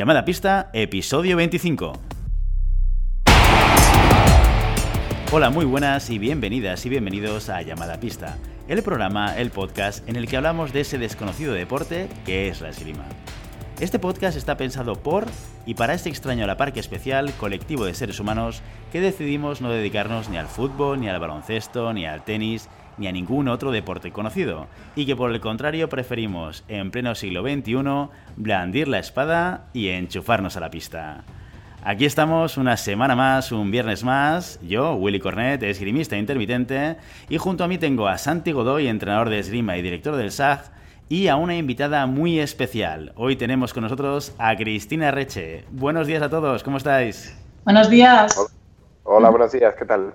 [0.00, 1.92] Llamada Pista, episodio 25.
[5.30, 10.16] Hola, muy buenas y bienvenidas y bienvenidos a Llamada Pista, el programa, el podcast en
[10.16, 13.04] el que hablamos de ese desconocido deporte que es la esgrima.
[13.78, 15.26] Este podcast está pensado por
[15.66, 18.62] y para este extraño a la parque especial colectivo de seres humanos
[18.92, 22.70] que decidimos no dedicarnos ni al fútbol, ni al baloncesto, ni al tenis,
[23.00, 27.42] ni a ningún otro deporte conocido, y que por el contrario preferimos, en pleno siglo
[27.42, 31.24] XXI, blandir la espada y enchufarnos a la pista.
[31.82, 34.60] Aquí estamos una semana más, un viernes más.
[34.60, 36.98] Yo, Willy Cornet, esgrimista intermitente,
[37.30, 40.70] y junto a mí tengo a Santi Godoy, entrenador de esgrima y director del SAG,
[41.08, 43.14] y a una invitada muy especial.
[43.16, 45.64] Hoy tenemos con nosotros a Cristina Reche.
[45.70, 47.34] Buenos días a todos, ¿cómo estáis?
[47.64, 48.38] Buenos días.
[49.04, 50.14] Hola, buenos días, ¿qué tal?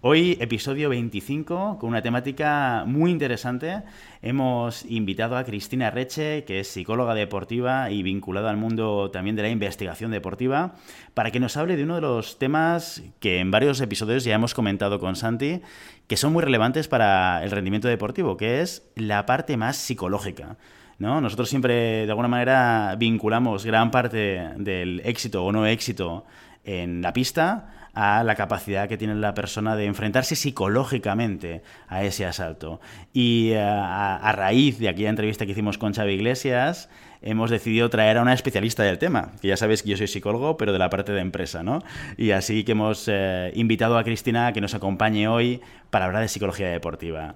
[0.00, 3.82] Hoy, episodio 25, con una temática muy interesante.
[4.22, 9.42] Hemos invitado a Cristina Reche, que es psicóloga deportiva y vinculada al mundo también de
[9.42, 10.76] la investigación deportiva,
[11.14, 14.54] para que nos hable de uno de los temas que en varios episodios ya hemos
[14.54, 15.62] comentado con Santi,
[16.06, 20.58] que son muy relevantes para el rendimiento deportivo, que es la parte más psicológica.
[21.00, 21.20] ¿no?
[21.20, 26.24] Nosotros siempre, de alguna manera, vinculamos gran parte del éxito o no éxito
[26.62, 32.24] en la pista a la capacidad que tiene la persona de enfrentarse psicológicamente a ese
[32.24, 32.80] asalto.
[33.12, 36.88] Y eh, a, raíz de aquella entrevista que hicimos con Xavi Iglesias,
[37.22, 40.56] hemos decidido traer a una especialista del tema, que ya sabes que yo soy psicólogo,
[40.56, 41.82] pero de la parte de empresa, ¿no?
[42.16, 46.22] Y así que hemos eh, invitado a Cristina a que nos acompañe hoy para hablar
[46.22, 47.34] de psicología deportiva.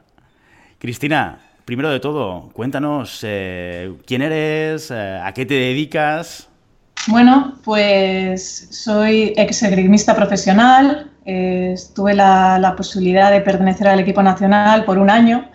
[0.78, 6.51] Cristina, primero de todo, cuéntanos eh, quién eres, a qué te dedicas.
[7.08, 9.64] Bueno, pues soy ex
[10.14, 15.48] profesional, eh, tuve la, posibilidad de pertenecer al equipo nacional por un año.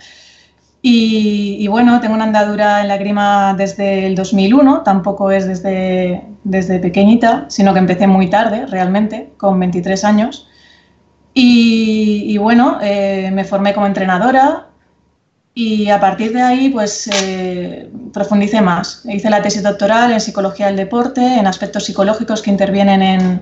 [0.81, 6.79] Y, bueno, tengo una andadura en la grima desde el 2001, tampoco es desde, desde
[6.79, 10.47] pequeñita, sino que empecé muy tarde, realmente, con 23 años.
[11.33, 14.66] Y, bueno, eh, me formé como entrenadora,
[15.59, 19.01] y a partir de ahí, pues eh, profundicé más.
[19.05, 23.41] Hice la tesis doctoral en psicología del deporte, en aspectos psicológicos que intervienen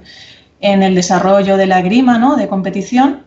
[0.61, 2.37] en, el desarrollo de la grima, ¿no?
[2.37, 3.23] de competición.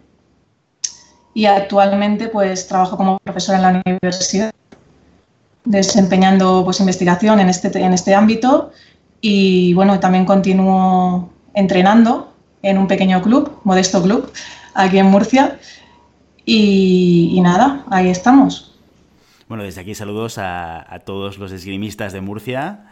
[1.34, 4.52] Y actualmente, pues trabajo como profesora en la universidad,
[5.66, 8.72] desempeñando pues investigación en este, en este ámbito.
[9.20, 12.32] Y bueno, también continúo entrenando
[12.62, 14.32] en un pequeño club, modesto club,
[14.72, 15.58] aquí en Murcia.
[16.46, 18.68] y nada, ahí estamos.
[19.48, 22.84] Bueno, desde aquí saludos a, todos los esgrimistas de Murcia.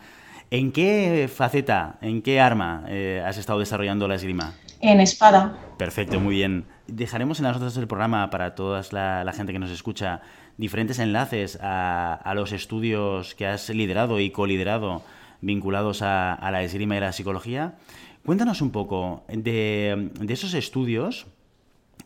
[0.50, 4.55] ¿En qué faceta, en qué arma eh, has estado desarrollando la esgrima?
[4.81, 5.55] En espada.
[5.77, 6.65] Perfecto, muy bien.
[6.87, 10.22] Dejaremos en las notas del programa para toda la, gente que nos escucha
[10.56, 15.03] diferentes enlaces a, los estudios que has liderado y coliderado
[15.43, 17.75] vinculados a, la esgrima y la psicología.
[18.25, 21.27] Cuéntanos un poco de, de esos estudios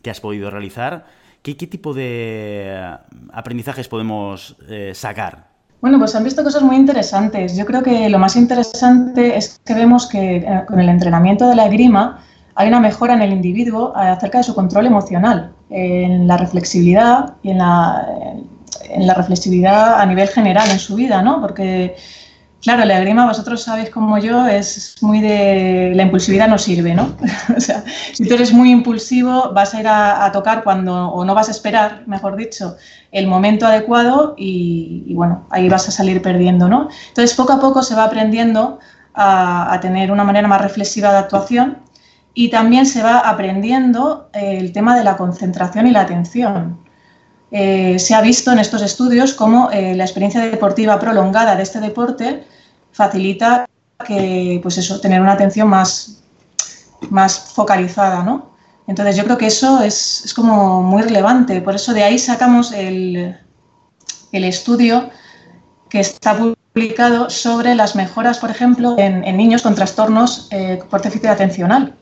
[0.01, 1.05] que has podido realizar
[1.41, 2.97] ¿Qué, tipo de
[3.33, 5.49] aprendizajes podemos eh, sacar?
[5.81, 7.57] Bueno, pues han visto cosas muy interesantes.
[7.57, 11.55] Yo creo que lo más interesante es que vemos que eh, con el entrenamiento de
[11.55, 16.37] la grima hay una mejora en el individuo acerca de su control emocional, en la
[16.37, 18.05] reflexibilidad y en la,
[18.89, 21.41] en la reflexibilidad a nivel general en su vida, ¿no?
[21.41, 21.95] Porque
[22.61, 25.93] Claro, la grima, vosotros sabéis como yo, es muy de...
[25.95, 27.15] La impulsividad no sirve, ¿no?
[27.57, 27.83] o sea,
[28.13, 31.51] si tú eres muy impulsivo, vas a ir a, tocar cuando, o no vas a
[31.51, 32.77] esperar, mejor dicho,
[33.11, 36.89] el momento adecuado y, bueno, ahí vas a salir perdiendo, ¿no?
[37.07, 38.77] Entonces, poco a poco se va aprendiendo
[39.15, 41.79] a, tener una manera más reflexiva de actuación
[42.35, 46.77] y también se va aprendiendo el tema de la concentración y la atención.
[47.49, 51.81] Eh, se ha visto en estos estudios cómo eh, la experiencia deportiva prolongada de este
[51.81, 52.45] deporte
[52.91, 53.67] facilita
[54.05, 56.21] que, pues eso, tener una atención más,
[57.09, 58.51] más focalizada, ¿no?
[58.87, 63.37] Entonces yo creo que eso es, como muy relevante, por eso de ahí sacamos el,
[64.31, 65.09] estudio
[65.89, 71.27] que está publicado sobre las mejoras, por ejemplo, en, niños con trastornos eh, por déficit
[71.27, 71.93] atencional.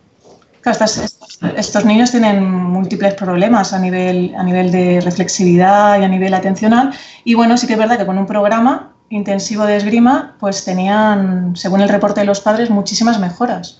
[1.55, 6.93] estos, niños tienen múltiples problemas a nivel, a nivel de reflexividad y a nivel atencional.
[7.23, 11.55] Y bueno, sí que es verdad que con un programa intensivo de esgrima, pues tenían,
[11.55, 13.79] según el reporte de los padres, muchísimas mejoras.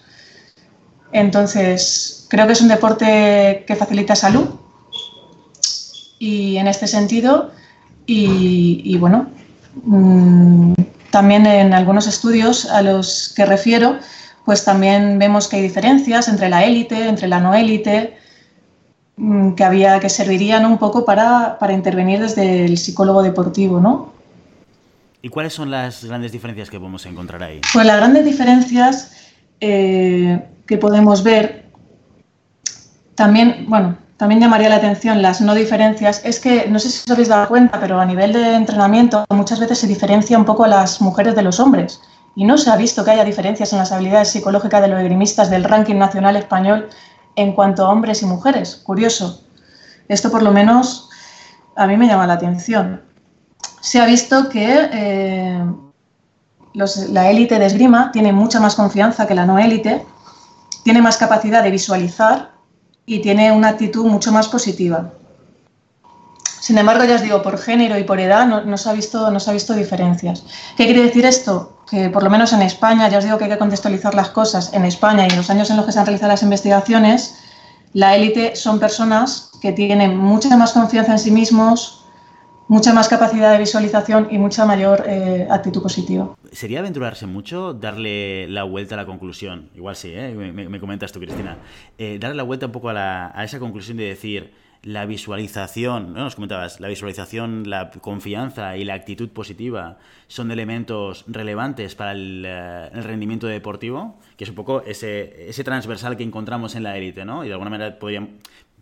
[1.11, 4.47] Entonces, creo que es un deporte que facilita salud
[6.19, 7.51] y en este sentido,
[8.05, 9.27] y, bueno,
[9.83, 10.73] mm,
[11.11, 13.97] también en algunos estudios a los que refiero,
[14.45, 18.17] pues también vemos que hay diferencias entre la élite, entre la no élite,
[19.17, 24.18] mm, que había que servirían un poco para, para intervenir desde el psicólogo deportivo, ¿no?
[25.21, 27.61] ¿Y cuáles son las grandes diferencias que podemos encontrar ahí?
[27.73, 29.11] Pues las grandes diferencias
[29.59, 31.65] eh, que podemos ver,
[33.15, 37.11] también, bueno, también llamaría la atención las no diferencias, es que, no sé si os
[37.11, 40.67] habéis dado cuenta, pero a nivel de entrenamiento muchas veces se diferencia un poco a
[40.67, 42.01] las mujeres de los hombres.
[42.35, 45.49] Y no se ha visto que haya diferencias en las habilidades psicológicas de los esgrimistas
[45.49, 46.87] del ranking nacional español
[47.35, 48.77] en cuanto a hombres y mujeres.
[48.85, 49.43] Curioso.
[50.07, 51.09] Esto por lo menos
[51.75, 53.01] a mí me llama la atención.
[53.81, 55.65] Se ha visto que eh,
[56.73, 60.05] la élite de esgrima tiene mucha más confianza que la no élite,
[60.83, 62.51] tiene más capacidad de visualizar
[63.05, 65.11] y tiene una actitud mucho más positiva.
[66.59, 69.39] Sin embargo, ya os digo, por género y por edad no, se, ha visto, no
[69.39, 70.43] se ha visto diferencias.
[70.77, 71.79] ¿Qué quiere decir esto?
[71.89, 74.71] Que por lo menos en España, ya os digo que hay que contextualizar las cosas,
[74.73, 77.39] en España y en los años en los que se han realizado las investigaciones,
[77.93, 81.98] la élite son personas que tienen mucha más confianza en sí mismos,
[82.69, 86.35] mucha más capacidad de visualización y mucha mayor eh, actitud positiva.
[86.53, 89.69] ¿Sería aventurarse mucho darle la vuelta a la conclusión?
[89.75, 90.33] Igual sí, ¿eh?
[90.33, 91.57] me, comentas tú, Cristina.
[91.97, 96.23] Eh, darle la vuelta un poco a, a esa conclusión de decir, la visualización, ¿no?
[96.23, 102.89] nos comentabas, la visualización, la confianza y la actitud positiva son elementos relevantes para eh,
[102.93, 107.25] el, rendimiento deportivo, que es un poco ese, ese, transversal que encontramos en la élite,
[107.25, 107.43] ¿no?
[107.43, 108.29] Y de alguna manera podríamos,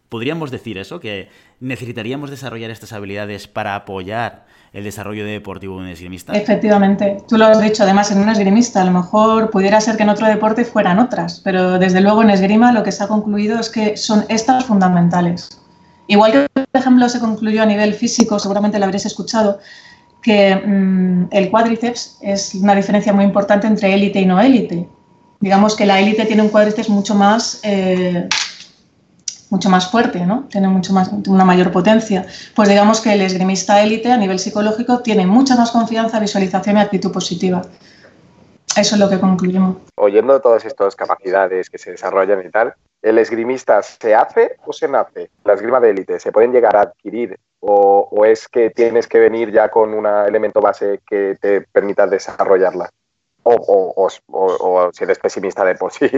[0.10, 5.88] podríamos decir eso, que necesitaríamos desarrollar estas habilidades para apoyar el desarrollo deportivo de un
[5.88, 6.34] esgrimista.
[6.34, 10.04] Efectivamente, tú lo has dicho, además en un esgrimista a lo mejor pudiera ser que
[10.04, 13.60] en otro deporte fueran otras, pero desde luego en esgrima lo que se ha concluido
[13.60, 15.62] es que son estas fundamentales.
[16.08, 19.60] Igual que, por ejemplo, se concluyó a nivel físico, seguramente lo habréis escuchado,
[20.22, 24.88] que mm, el cuádriceps es una diferencia muy importante entre élite y no élite.
[25.40, 28.28] Digamos que la élite tiene un cuádriceps mucho más, eh,
[29.50, 30.46] mucho más fuerte, ¿no?
[30.50, 32.26] tiene mucho más, una mayor potencia.
[32.56, 36.80] Pues digamos que el esgrimista élite a nivel psicológico tiene mucha más confianza, visualización y
[36.80, 37.62] actitud positiva.
[38.76, 39.78] Eso es lo que concluimos.
[39.96, 44.88] Oyendo todas estas capacidades que se desarrollan y tal, ¿El esgrimista se hace o se
[44.88, 45.30] nace?
[45.44, 49.52] La esgrima de élite, ¿se pueden llegar a adquirir o, es que tienes que venir
[49.52, 52.90] ya con un elemento base que te permita desarrollarla?
[53.50, 56.10] O, si eres pesimista de por sí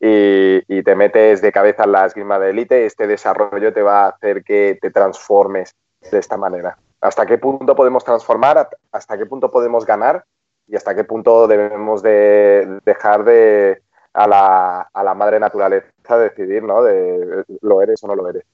[0.00, 4.08] y, te metes de cabeza en la esgrima de élite, este desarrollo te va a
[4.08, 5.74] hacer que te transformes
[6.10, 6.76] de esta manera.
[7.00, 8.68] ¿Hasta qué punto podemos transformar?
[8.92, 10.24] ¿Hasta qué punto podemos ganar?
[10.66, 13.82] ¿Y hasta qué punto debemos de dejar de,
[14.14, 16.82] a la, a la madre naturaleza decidir, ¿no?
[16.82, 18.44] De lo eres o no lo eres.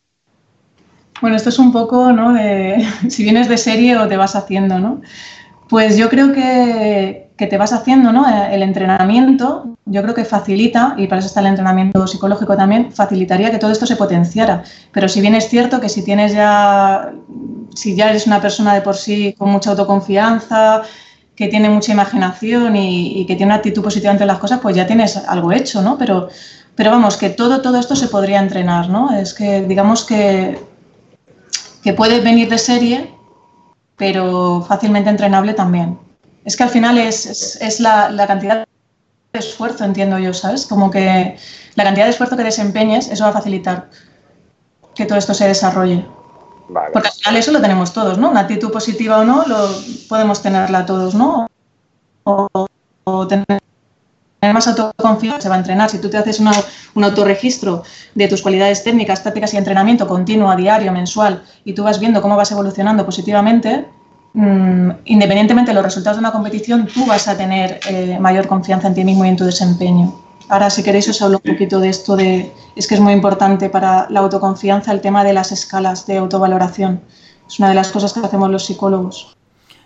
[1.20, 2.32] Bueno, esto es un poco, ¿no?
[2.32, 5.02] De si vienes de serie o te vas haciendo, ¿no?
[5.70, 8.26] Pues yo creo que, que, te vas haciendo, ¿no?
[8.28, 13.52] El entrenamiento, yo creo que facilita, y para eso está el entrenamiento psicológico también, facilitaría
[13.52, 14.64] que todo esto se potenciara.
[14.90, 17.12] Pero si bien es cierto que si tienes ya,
[17.72, 20.82] si ya eres una persona de por sí con mucha autoconfianza,
[21.36, 24.88] que tiene mucha imaginación y, que tiene una actitud positiva ante las cosas, pues ya
[24.88, 25.96] tienes algo hecho, ¿no?
[25.96, 26.28] Pero,
[26.74, 29.16] pero vamos, que todo, todo esto se podría entrenar, ¿no?
[29.16, 30.58] Es que digamos que,
[31.82, 33.14] que puede venir de serie,
[34.00, 35.98] pero fácilmente entrenable también.
[36.46, 38.64] Es que al final es, es, la, la, cantidad
[39.34, 40.66] de esfuerzo, entiendo yo, ¿sabes?
[40.66, 41.36] Como que
[41.74, 43.90] la cantidad de esfuerzo que desempeñes, eso va a facilitar
[44.94, 46.06] que todo esto se desarrolle.
[46.94, 48.30] Porque al final eso lo tenemos todos, ¿no?
[48.30, 49.68] Una actitud positiva o no, lo
[50.08, 51.46] podemos tenerla todos, ¿no?
[52.24, 53.60] O, tener
[54.42, 55.90] más autoconfianza se va a entrenar.
[55.90, 57.82] Si tú te haces un autorregistro
[58.14, 62.22] de tus cualidades técnicas, tácticas y entrenamiento continuo, a diario, mensual, y tú vas viendo
[62.22, 63.86] cómo vas evolucionando positivamente,
[64.32, 68.88] mm, independientemente de los resultados de una competición, tú vas a tener eh, mayor confianza
[68.88, 70.14] en ti mismo y en tu desempeño.
[70.48, 73.70] Ahora, si queréis, os hablo un poquito de esto de, es que es muy importante
[73.70, 77.02] para la autoconfianza el tema de las escalas de autovaloración.
[77.46, 79.36] Es una de las cosas que hacemos los psicólogos.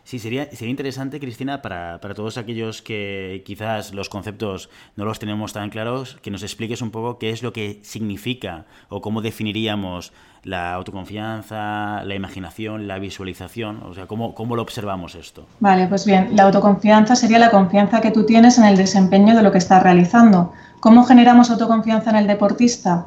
[0.04, 5.18] Sí, sería, sería interesante, Cristina, para, para, todos aquellos que quizás los conceptos no los
[5.18, 9.22] tenemos tan claros, que nos expliques un poco qué es lo que significa o cómo
[9.22, 15.46] definiríamos la autoconfianza, la imaginación, la visualización, o sea, cómo, cómo lo observamos esto.
[15.60, 19.42] Vale, pues bien, la autoconfianza sería la confianza que tú tienes en el desempeño de
[19.42, 20.52] lo que estás realizando.
[20.80, 23.06] ¿Cómo generamos autoconfianza en el deportista?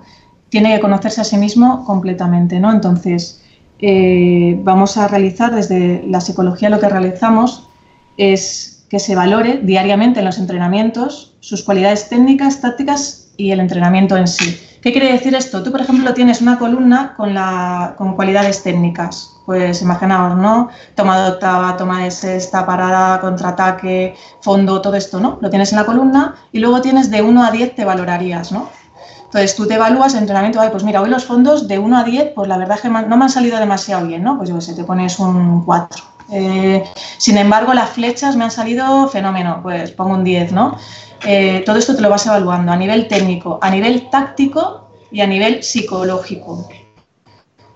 [0.49, 2.71] Tiene que conocerse a sí mismo completamente, ¿no?
[2.71, 3.43] Entonces,
[3.79, 7.69] eh, vamos a realizar desde la psicología lo que realizamos
[8.17, 14.17] es que se valore diariamente en los entrenamientos sus cualidades técnicas, tácticas y el entrenamiento
[14.17, 14.59] en sí.
[14.81, 15.63] ¿Qué quiere decir esto?
[15.63, 19.31] Tú, por ejemplo, tienes una columna con, la, con cualidades técnicas.
[19.45, 20.69] Pues imaginaos, ¿no?
[20.95, 25.39] Toma de octava, toma de sexta, parada, contraataque, fondo, todo esto, ¿no?
[25.41, 28.69] Lo tienes en la columna y luego tienes de 1 a 10 te valorarías, ¿no?
[29.27, 32.31] Entonces tú te evalúas el entrenamiento, pues mira, hoy los fondos de 1 a 10,
[32.33, 34.37] pues la verdad es que no me han salido demasiado bien, ¿no?
[34.37, 36.03] Pues yo sé, te pones un 4.
[36.31, 36.83] Eh,
[37.17, 40.77] sin embargo, las flechas me han salido fenómeno, pues pongo un 10, ¿no?
[41.25, 45.27] Eh, todo esto te lo vas evaluando a nivel técnico, a nivel táctico y a
[45.27, 46.69] nivel psicológico.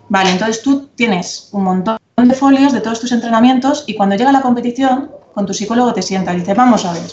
[0.09, 4.31] Vale, entonces tú tienes un montón de folios de todos tus entrenamientos y cuando llega
[4.31, 7.09] la competición, con tu psicólogo te sienta y dice, vamos a ver,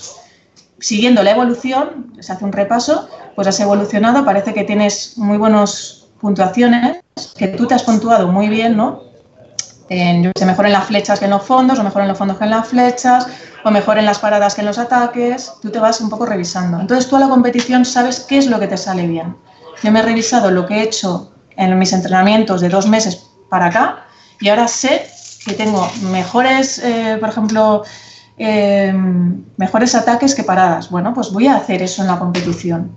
[0.81, 6.07] siguiendo la evolución, se hace un repaso, pues has evolucionado, parece que tienes muy buenas
[6.21, 6.97] puntuaciones,
[7.37, 9.05] que tú te has puntuado muy bien, ¿no?
[9.89, 12.37] En, se mejor en las flechas que en los fondos, o mejor en los fondos
[12.37, 13.29] que en las flechas,
[13.65, 16.81] o mejor en las paradas que en los ataques, tú te vas un poco revisando.
[16.81, 19.37] Entonces tú a la competición sabes qué es lo que te sale bien.
[19.85, 23.67] Yo me he revisado lo que he hecho en mis entrenamientos de dos meses para
[23.67, 24.07] acá
[24.41, 25.09] y ahora sé
[25.47, 27.85] que tengo mejores, eh, por ejemplo,
[28.37, 28.93] eh,
[29.57, 30.91] mejores ataques que paradas.
[30.91, 32.97] Bueno, pues voy a hacer eso en la competición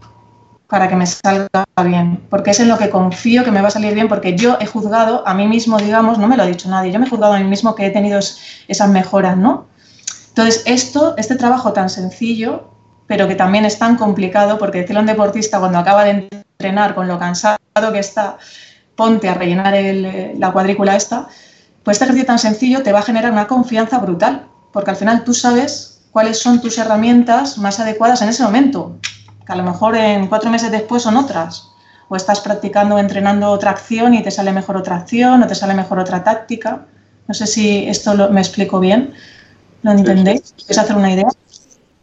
[0.72, 3.72] para que me salga bien, porque es en lo que confío que me va a
[3.72, 6.70] salir bien, porque yo he juzgado a mí mismo, digamos, no me lo ha dicho
[6.70, 8.20] nadie, yo me he juzgado a mí mismo que he tenido
[8.70, 9.66] esas mejoras, ¿no?
[10.30, 12.72] Entonces, esto, este trabajo tan sencillo,
[13.06, 16.96] pero que también es tan complicado, porque decirle a un deportista cuando acaba de entrenar
[16.96, 17.58] con lo cansado
[17.92, 18.38] que está,
[18.96, 19.76] ponte a rellenar
[20.38, 21.28] la cuadrícula esta,
[21.84, 25.26] pues este ejercicio tan sencillo te va a generar una confianza brutal, porque al final
[25.26, 28.96] tú sabes cuáles son tus herramientas más adecuadas en ese momento,
[29.46, 31.72] que a lo mejor en cuatro meses después son otras,
[32.08, 35.74] o estás practicando, entrenando otra acción y te sale mejor otra acción, o te sale
[35.74, 36.86] mejor otra táctica.
[37.28, 39.14] No sé si esto lo, me explico bien.
[39.84, 40.54] ¿Lo entendéis?
[40.68, 41.30] ¿Es hacer una idea?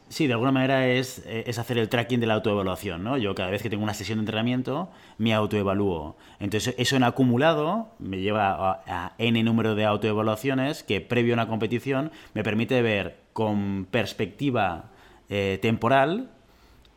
[0.09, 3.19] Sí, de alguna manera es, es, hacer el tracking de la autoevaluación, ¿no?
[3.19, 6.17] Yo cada vez que tengo una sesión de entrenamiento me autoevalúo.
[6.41, 11.47] Entonces eso en acumulado me lleva a, n número de autoevaluaciones que previo a una
[11.47, 14.87] competición me permite ver con perspectiva
[15.29, 16.31] eh, temporal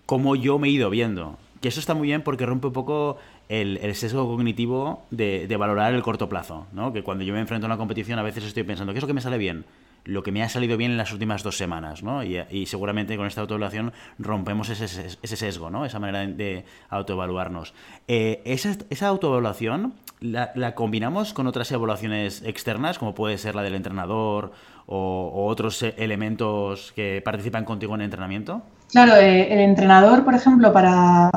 [0.05, 1.37] cómo yo me he ido viendo.
[1.61, 3.17] Que eso está muy bien porque rompe un poco
[3.49, 6.93] el, sesgo cognitivo de, valorar el corto plazo, ¿no?
[6.93, 9.07] Que cuando yo me enfrento a una competición a veces estoy pensando, ¿qué es lo
[9.07, 9.65] que me sale bien?
[10.03, 12.23] lo que me ha salido bien en las últimas dos semanas, ¿no?
[12.23, 14.87] Y, seguramente con esta autoevaluación rompemos ese,
[15.37, 15.85] sesgo, ¿no?
[15.85, 17.75] Esa manera de autoevaluarnos.
[18.07, 23.75] Eh, esa, esa, autoevaluación la, combinamos con otras evaluaciones externas, como puede ser la del
[23.75, 24.53] entrenador
[24.85, 28.63] o, otros elementos que participan contigo en el entrenamiento.
[28.91, 31.31] Claro, eh, el entrenador, por ejemplo, para,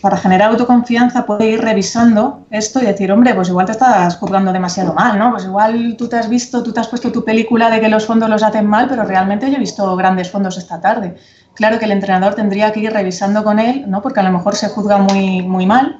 [0.00, 4.52] para, generar autoconfianza puede ir revisando esto y decir, hombre, pues igual te estás juzgando
[4.52, 5.32] demasiado mal, ¿no?
[5.32, 8.06] Pues igual tú te has visto, tú te has puesto tu película de que los
[8.06, 11.16] fondos los hacen mal, pero realmente yo he visto grandes fondos esta tarde.
[11.54, 14.00] Claro que el entrenador tendría que ir revisando con él, ¿no?
[14.00, 15.96] Porque a lo mejor se juzga muy, muy mal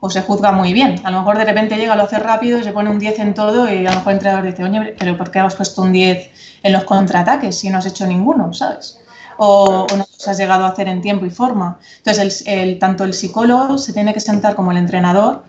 [0.00, 1.02] o se juzga muy bien.
[1.04, 3.34] A lo mejor de repente llega, lo hace rápido y se pone un 10 en
[3.34, 5.92] todo y a lo mejor el entrenador dice, oye, pero ¿por qué has puesto un
[5.92, 6.30] 10
[6.62, 9.03] en los contraataques si no has hecho ninguno, ¿sabes?
[9.36, 11.78] O, no se has llegado a hacer en tiempo y forma.
[11.98, 15.42] Entonces, el, tanto el psicólogo se tiene que sentar como el entrenador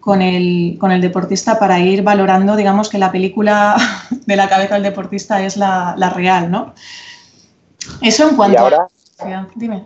[0.00, 3.76] con el, con el deportista para ir valorando, digamos, que la película
[4.26, 6.74] de la cabeza del deportista es la, real, ¿no?
[8.00, 8.88] Eso en cuanto ahora,
[9.20, 9.46] a...
[9.54, 9.84] Dime.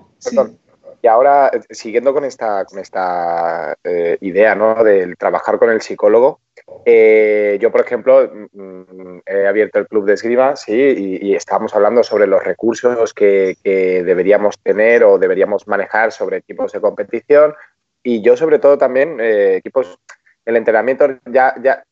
[1.03, 4.83] Y ahora, siguiendo con esta, con esta eh, idea ¿no?
[4.83, 6.41] del trabajar con el psicólogo,
[6.85, 10.73] eh, yo, por ejemplo, mm, mm, he abierto el club de esgrima, sí,
[11.21, 16.81] y, estamos hablando sobre los recursos que, deberíamos tener o deberíamos manejar sobre equipos de
[16.81, 17.55] competición.
[18.03, 19.99] Y yo, sobre todo, también eh, equipos,
[20.45, 21.85] el entrenamiento ya, ya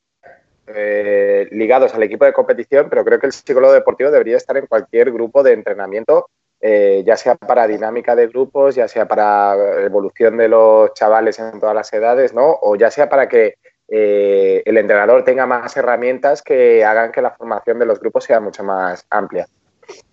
[0.66, 4.66] eh, ligados al equipo de competición, pero creo que el psicólogo deportivo debería estar en
[4.66, 10.48] cualquier grupo de entrenamiento, ya sea para dinámica de grupos, ya sea para evolución de
[10.48, 12.58] los chavales en todas las edades, ¿no?
[12.62, 13.56] O ya sea para que
[13.88, 18.40] eh, el entrenador tenga más herramientas que hagan que la formación de los grupos sea
[18.40, 19.46] mucho más amplia.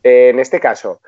[0.03, 0.99] en este caso,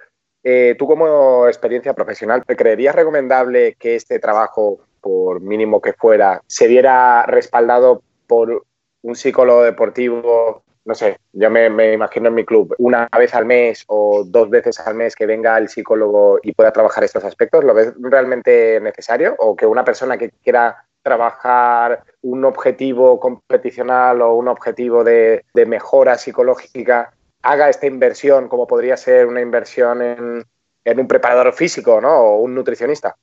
[0.44, 6.42] eh, tú como experiencia profesional, ¿te creerías recomendable que este trabajo, por mínimo que fuera,
[6.48, 8.66] se viera respaldado por
[9.04, 10.64] un psicólogo deportivo?
[10.84, 14.50] No sé, yo me, me, imagino en mi club, una vez al mes o dos
[14.50, 18.82] veces al mes que venga el psicólogo y pueda trabajar estos aspectos, ¿lo ves realmente
[18.82, 19.36] necesario?
[19.40, 26.18] ¿O que una persona que quiera trabajar un objetivo competicional o un objetivo de, mejora
[26.18, 27.12] psicológica
[27.44, 32.10] haga esta inversión como podría ser una inversión en, un preparador físico ¿no?
[32.10, 33.16] o un nutricionista?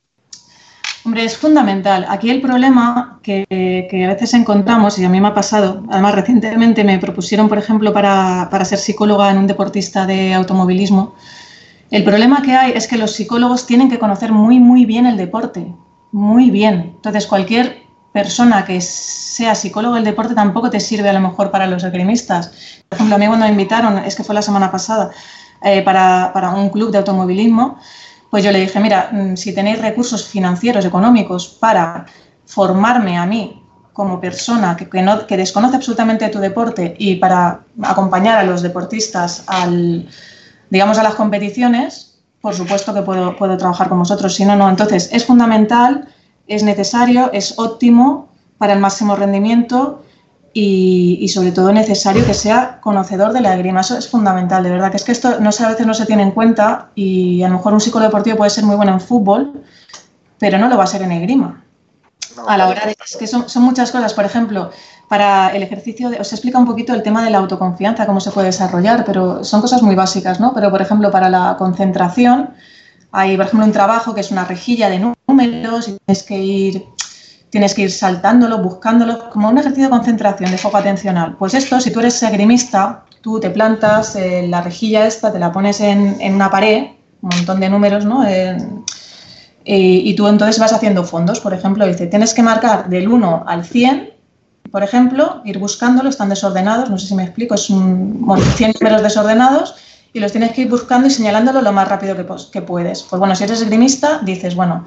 [1.03, 2.05] Hombre, es fundamental.
[2.11, 6.85] Aquí el problema que, a veces encontramos, y a mí me ha pasado, además recientemente
[6.85, 11.15] me propusieron, por ejemplo, para, para ser psicóloga en un deportista de automovilismo,
[11.91, 15.17] el problema que hay es que los psicólogos tienen que conocer muy, muy bien el
[15.17, 15.75] deporte
[16.13, 16.93] muy bien.
[16.97, 21.67] Entonces, cualquier persona que sea psicólogo del deporte tampoco te sirve a lo mejor para
[21.67, 22.83] los esgrimistas.
[22.89, 25.11] Por ejemplo, a mí cuando me invitaron, es que fue la semana pasada,
[25.63, 27.79] eh, para, para, un club de automovilismo,
[28.31, 32.07] pues yo le dije, mira, mm, si tenéis recursos financieros, económicos para
[32.47, 33.63] formarme a mí
[33.93, 40.09] como persona que, que desconoce absolutamente tu deporte y para acompañar a los deportistas al,
[40.71, 42.10] digamos, a las competiciones,
[42.41, 44.69] por supuesto que puedo, puedo trabajar con vosotros, si no, no.
[44.69, 46.09] Entonces, es fundamental,
[46.47, 48.29] es necesario, es óptimo
[48.59, 50.03] para el máximo rendimiento
[50.53, 53.81] y, sobre todo necesario que sea conocedor de la grima.
[53.81, 56.07] Eso es fundamental, de verdad, que es que esto no sé, a veces no se
[56.07, 59.01] tiene en cuenta y a lo mejor un psicólogo deportivo puede ser muy bueno en
[59.01, 59.63] fútbol,
[60.39, 61.63] pero no lo va a ser en esgrima.
[62.47, 62.97] a la hora de...
[63.05, 64.71] Es que son, son, muchas cosas, por ejemplo,
[65.11, 68.31] para el ejercicio, de, os explica un poquito el tema de la autoconfianza, cómo se
[68.31, 70.55] puede desarrollar, pero son cosas muy básicas, ¿no?
[70.55, 72.51] Pero, por ejemplo, para la concentración,
[73.11, 76.85] hay, por ejemplo, un trabajo que es una rejilla de números y tienes que ir
[77.51, 81.35] tienes que ir saltándolo, buscándolo, como un ejercicio de concentración, de foco atencional.
[81.37, 85.81] Pues esto, si tú eres agrimista, tú te plantas la rejilla esta, te la pones
[85.81, 86.85] en, una pared,
[87.21, 88.23] un montón de números, ¿no?
[89.65, 93.65] y tú entonces vas haciendo fondos, por ejemplo, dice, tienes que marcar del 1 al
[93.65, 94.20] 100,
[94.71, 98.25] por ejemplo, ir buscándolo, están desordenados, no sé si me explico, es un,
[98.57, 99.75] 100 números desordenados
[100.13, 103.03] y los tienes que ir buscando y señalándolo lo más rápido que, puedes.
[103.03, 104.85] Pues bueno, si eres esgrimista, dices, bueno,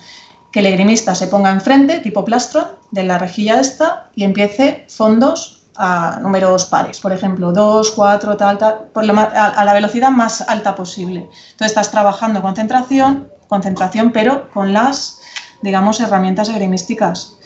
[0.51, 5.63] que el egrimista se ponga enfrente, tipo plastro, de la rejilla esta y empiece fondos
[5.75, 10.75] a números pares, por ejemplo, 2, 4, tal, tal, por a, la velocidad más alta
[10.75, 11.21] posible.
[11.21, 15.19] Entonces estás trabajando concentración, concentración, pero con las,
[15.61, 17.37] digamos, herramientas egrimísticas,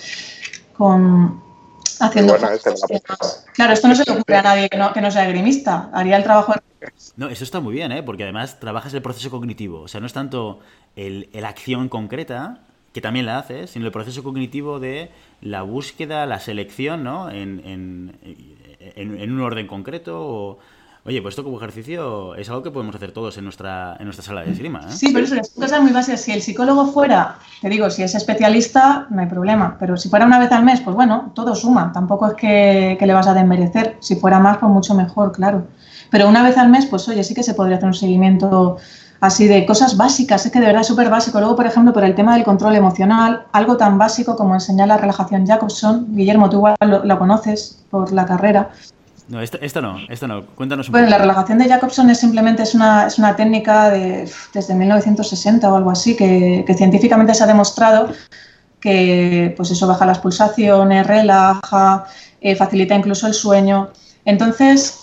[0.77, 1.46] con
[1.99, 2.71] haciendo este
[3.53, 6.17] Claro, esto no se le ocurre a nadie que no, que no sea egrimista, haría
[6.17, 6.53] el trabajo.
[7.15, 8.03] No, eso está muy bien, ¿eh?
[8.03, 10.59] porque además trabajas el proceso cognitivo, o sea, no es tanto
[10.95, 12.59] el, el acción concreta,
[12.93, 17.29] que también la hace, sino el proceso cognitivo de la búsqueda, la selección, ¿no?
[17.29, 17.61] En,
[18.79, 20.57] en, un orden concreto
[21.07, 24.25] Oye, pues esto como ejercicio es algo que podemos hacer todos en nuestra, en nuestra
[24.25, 24.81] sala de esgrima.
[24.81, 24.91] ¿eh?
[24.91, 26.19] Sí, pero eso es cosas muy básicas.
[26.19, 29.77] Si el psicólogo fuera, te digo, si es especialista, no hay problema.
[29.79, 31.93] Pero si fuera una vez al mes, pues bueno, todo suma.
[31.93, 33.95] Tampoco es que, le vas a desmerecer.
[34.01, 35.65] Si fuera más, pues mucho mejor, claro.
[36.11, 38.75] Pero una vez al mes, pues oye, sí que se podría hacer un seguimiento
[39.21, 41.39] así de cosas básicas, es que de verdad es súper básico.
[41.39, 44.97] Luego, por ejemplo, por el tema del control emocional, algo tan básico como enseñar la
[44.97, 48.71] relajación Jacobson, Guillermo, tú igual lo, conoces por la carrera.
[49.29, 52.73] No, esto, no, esto no, cuéntanos un bueno, la relajación de Jacobson es simplemente es
[52.73, 58.13] una, es una técnica de, desde 1960 o algo así, que, científicamente se ha demostrado
[58.79, 62.05] que pues eso baja las pulsaciones, relaja,
[62.39, 63.89] eh, facilita incluso el sueño.
[64.23, 64.97] Entonces,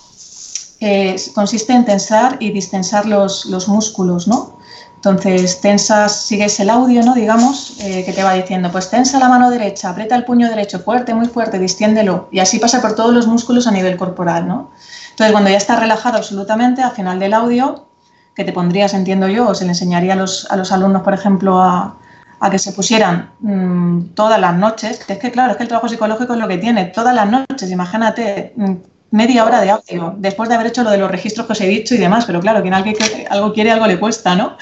[1.34, 4.58] consiste en tensar y distensar los, los, músculos, ¿no?
[5.07, 7.14] Entonces, tensas, sigues el audio, ¿no?
[7.14, 10.79] Digamos, eh, que te va diciendo, pues tensa la mano derecha, aprieta el puño derecho
[10.81, 12.29] fuerte, muy fuerte, distiéndelo.
[12.33, 14.71] Y así pasa por todos los músculos a nivel corporal, ¿no?
[15.11, 17.87] Entonces, cuando ya estás relajado absolutamente, al final del audio,
[18.35, 21.12] que te pondrías, entiendo yo, o se le enseñaría a los, a los alumnos, por
[21.12, 21.99] ejemplo, a,
[22.40, 25.88] a que se pusieran mm, todas las noches, es que claro, es que el trabajo
[25.88, 28.75] psicológico es lo que tiene, todas las noches, imagínate, mm,
[29.14, 31.68] media hora de audio, después de haber hecho lo de los registros que os he
[31.68, 34.57] dicho y demás, pero claro, quien algo quiere, algo le cuesta, ¿no?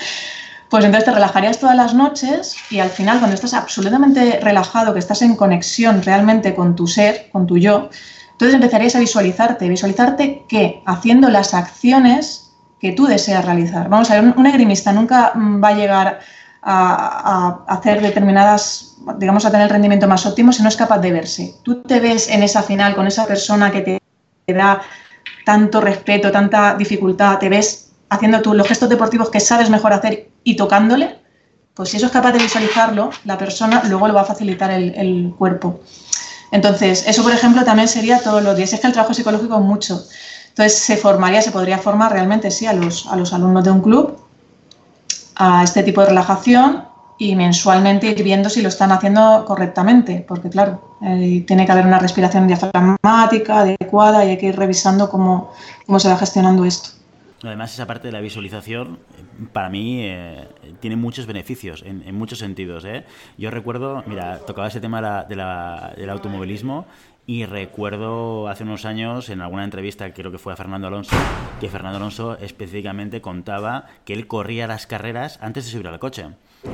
[0.69, 4.99] Pues entonces te relajarías todas las noches y al final, cuando estás absolutamente relajado, que
[4.99, 7.89] estás en conexión realmente con tu ser, con tu yo,
[8.33, 9.69] entonces empezarías a visualizarte.
[9.69, 10.83] ¿Visualizarte qué?
[10.85, 13.89] Haciendo las acciones que tú deseas realizar.
[13.89, 16.21] Vamos a ver, un, egrimista nunca mm, va a llegar
[16.61, 20.99] a, a, hacer determinadas, digamos, a tener el rendimiento más óptimo si no es capaz
[20.99, 21.55] de verse.
[21.63, 24.02] Tú te ves en esa final con esa persona que te
[24.47, 24.83] te da
[25.45, 30.29] tanto respeto, tanta dificultad, te ves haciendo tú los gestos deportivos que sabes mejor hacer
[30.45, 31.19] y tocándole,
[31.75, 35.35] pues si eso es capaz de visualizarlo, la persona luego le va a facilitar el,
[35.39, 35.81] cuerpo.
[36.51, 38.75] Entonces, eso, por ejemplo, también sería todos los días.
[38.75, 40.05] Es que el trabajo psicológico es mucho.
[40.49, 43.81] Entonces, se formaría, se podría formar realmente, sí, a los, a los alumnos de un
[43.81, 44.19] club
[45.35, 46.85] a este tipo de relajación
[47.23, 51.87] y mensualmente ir viendo si lo están haciendo correctamente, porque claro, eh, tiene que haber
[51.87, 55.53] una respiración diafragmática adecuada y hay que ir revisando cómo,
[55.87, 56.91] cómo se va gestionando esto.
[57.45, 58.99] Además, esa parte de la visualización,
[59.53, 60.49] para mí, eh,
[60.81, 62.85] tiene muchos beneficios, en, muchos sentidos.
[62.85, 63.05] ¿eh?
[63.39, 66.87] Yo recuerdo, mira, tocaba ese tema de la, del automovilismo
[67.25, 71.15] y recuerdo hace unos años, en alguna entrevista, creo que fue a Fernando Alonso,
[71.61, 76.27] que Fernando Alonso específicamente contaba que él corría las carreras antes de subir al coche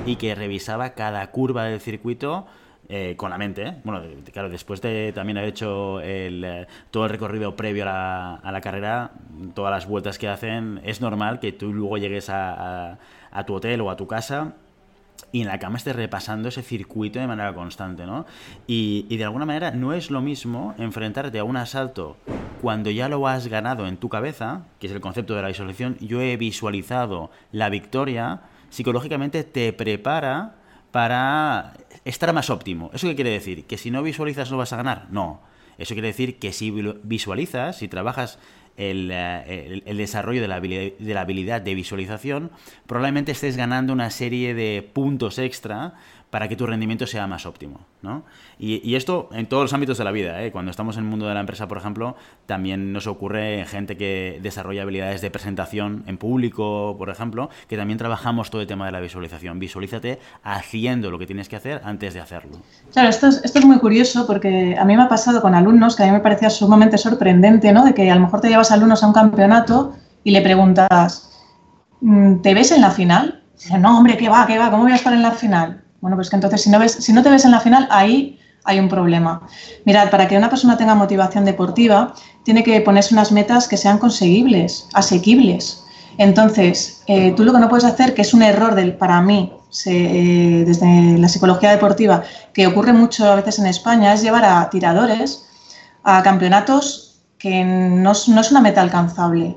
[0.07, 2.47] y que revisaba cada curva del circuito
[2.91, 3.75] eh, con la mente.
[3.85, 8.35] Bueno, claro, después de también haber hecho el, eh, todo el recorrido previo a la,
[8.37, 9.11] a la, carrera,
[9.55, 12.99] todas las vueltas que hacen, es normal que tú luego llegues a,
[13.31, 14.55] a, tu hotel o a tu casa
[15.33, 18.25] y en la cama estés repasando ese circuito de manera constante, ¿no?
[18.67, 22.17] Y, y, de alguna manera no es lo mismo enfrentarte a un asalto
[22.63, 25.99] cuando ya lo has ganado en tu cabeza, que es el concepto de la visualización,
[26.01, 28.41] yo he visualizado la victoria,
[28.71, 30.57] psicológicamente te prepara
[30.91, 32.91] para estar más óptimo.
[32.93, 33.67] ¿Eso qué quiere decir?
[33.67, 35.07] ¿Que si no visualizas no vas a ganar?
[35.11, 35.41] No.
[35.79, 36.71] Eso quiere decir que si
[37.05, 38.39] visualizas, si trabajas
[38.77, 42.51] el, eh, desarrollo de la, de la habilidad de visualización,
[42.87, 45.95] probablemente estés ganando una serie de puntos extra
[46.31, 47.87] para que tu rendimiento sea más óptimo.
[48.03, 48.25] ¿no?
[48.59, 50.43] Y, esto en todos los ámbitos de la vida.
[50.43, 50.51] ¿eh?
[50.51, 52.17] Cuando estamos en el mundo de la empresa, por ejemplo,
[52.47, 57.99] también nos ocurre gente que desarrolla habilidades de presentación en público, por ejemplo, que también
[57.99, 59.61] trabajamos todo el tema de la visualización.
[59.61, 62.59] Visualízate haciendo lo que tienes que hacer antes de hacerlo.
[62.93, 65.95] Claro, esto es, esto es muy curioso porque a mí me ha pasado con alumnos
[65.95, 67.85] que a mí me parecía sumamente sorprendente, ¿no?
[67.85, 69.95] De que a lo mejor te llevas alumnos a un campeonato
[70.25, 71.31] y le preguntas,
[72.01, 73.45] mm, ¿te ves en la final?
[73.55, 74.71] Dice, no, hombre, ¿qué va, qué va?
[74.71, 75.85] ¿Cómo voy a estar en la final?
[76.01, 78.39] Bueno, pues que entonces si no, ves, si no te ves en la final, ahí
[78.65, 79.43] hay un problema.
[79.85, 83.99] Mirad, para que una persona tenga motivación deportiva, tiene que ponerse unas metas que sean
[83.99, 85.85] conseguibles, asequibles.
[86.19, 89.53] Entonces, eh, tú lo que no puedes hacer, que es un error del, para mí,
[89.87, 94.69] eh, desde la psicología deportiva, que ocurre mucho a veces en España, es llevar a
[94.71, 95.47] tiradores
[96.03, 99.57] a campeonatos que no, no es una meta alcanzable.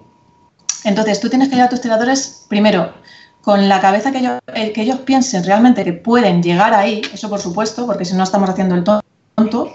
[0.83, 2.93] Entonces, tú tienes que llevar a tus tiradores, primero,
[3.41, 7.39] con la cabeza que ellos, que ellos piensen realmente que pueden llegar ahí, eso por
[7.39, 9.73] supuesto, porque si no estamos haciendo el tonto.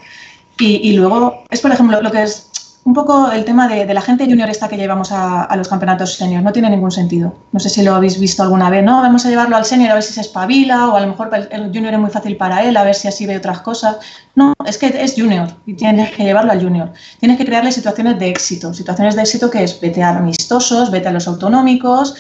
[0.59, 2.47] Y, luego es, por ejemplo, lo que es
[2.85, 6.43] un poco el tema de, la gente junior esta que llevamos a, los campeonatos senior.
[6.43, 7.35] No tiene ningún sentido.
[7.51, 9.03] No sé si lo habéis visto alguna vez, ¿no?
[9.03, 11.65] Vamos a llevarlo al senior a ver si se espabila o a lo mejor el
[11.75, 13.97] junior es muy fácil para él, a ver si así ve otras cosas.
[14.37, 16.93] No, es que es junior y tienes que llevarlo al junior.
[17.19, 18.73] Tienes que crearle situaciones de éxito.
[18.73, 22.15] Situaciones de éxito que es vete a amistosos, vete a los autonómicos,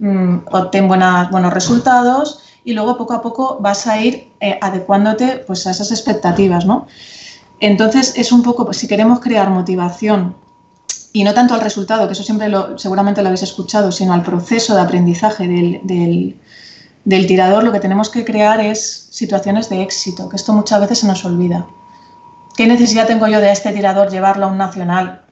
[0.00, 5.66] Mm, obtén buenos resultados y luego poco a poco vas a ir eh, adecuándote pues,
[5.66, 6.86] a esas expectativas, ¿no?
[7.60, 10.36] Entonces es un poco, pues, si queremos crear motivación
[11.12, 14.74] y no tanto al resultado, que eso siempre seguramente lo habéis escuchado, sino al proceso
[14.74, 16.40] de aprendizaje del,
[17.04, 21.00] del tirador, lo que tenemos que crear es situaciones de éxito, que esto muchas veces
[21.00, 21.66] se nos olvida.
[22.56, 25.26] ¿Qué necesidad tengo yo de este tirador llevarlo a un nacional?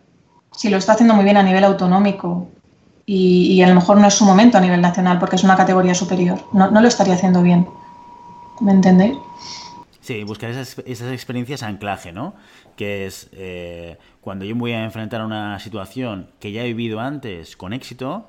[0.52, 2.48] Si lo está haciendo muy bien a nivel autonómico,
[3.10, 5.94] y, a lo mejor no es su momento a nivel nacional porque es una categoría
[5.94, 6.44] superior.
[6.52, 7.66] No, lo estaría haciendo bien.
[8.60, 9.16] ¿Me entendéis?
[10.02, 12.34] Sí, buscar esas, esas experiencias anclaje, ¿no?
[12.76, 16.66] Que es eh, cuando yo me voy a enfrentar a una situación que ya he
[16.66, 18.28] vivido antes con éxito,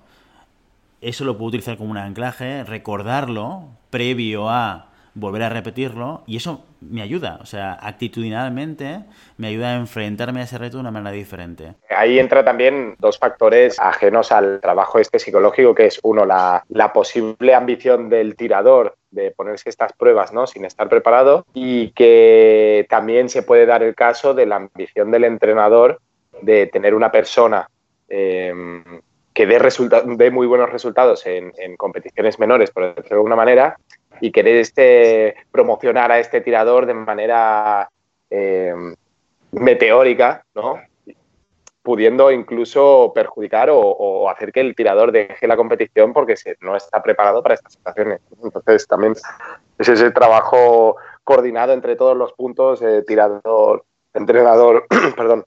[1.02, 4.89] eso lo puedo utilizar como un anclaje, recordarlo previo a
[5.20, 9.02] volver a repetirlo y eso me ayuda, o sea, actitudinalmente
[9.38, 11.76] me ayuda a enfrentarme a ese reto de una manera diferente.
[11.90, 17.54] Ahí entra también dos factores ajenos al trabajo este psicológico, que es uno, la, posible
[17.54, 20.48] ambición del tirador de ponerse estas pruebas ¿no?
[20.48, 25.26] sin estar preparado y que también se puede dar el caso de la ambición del
[25.26, 26.00] entrenador
[26.42, 27.70] de tener una persona
[28.08, 28.54] eh,
[29.34, 29.58] que dé,
[30.18, 33.78] dé, muy buenos resultados en, en competiciones menores, por decirlo de alguna manera,
[34.22, 37.90] y querer este, promocionar a este tirador de manera
[38.30, 38.74] eh,
[39.52, 40.80] meteórica, ¿no?
[41.82, 47.42] pudiendo incluso perjudicar o, hacer que el tirador deje la competición porque no está preparado
[47.42, 48.22] para estas situaciones.
[48.44, 49.16] Entonces también
[49.78, 54.86] es ese trabajo coordinado entre todos los puntos, eh, tirador, entrenador,
[55.18, 55.46] perdón,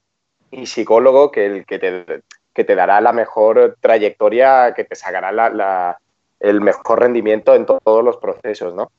[0.51, 5.31] y psicólogo que, el, que, te, que te dará la mejor trayectoria, que te sacará
[5.31, 5.99] la,
[6.43, 8.91] el mejor rendimiento en todos los procesos, ¿no?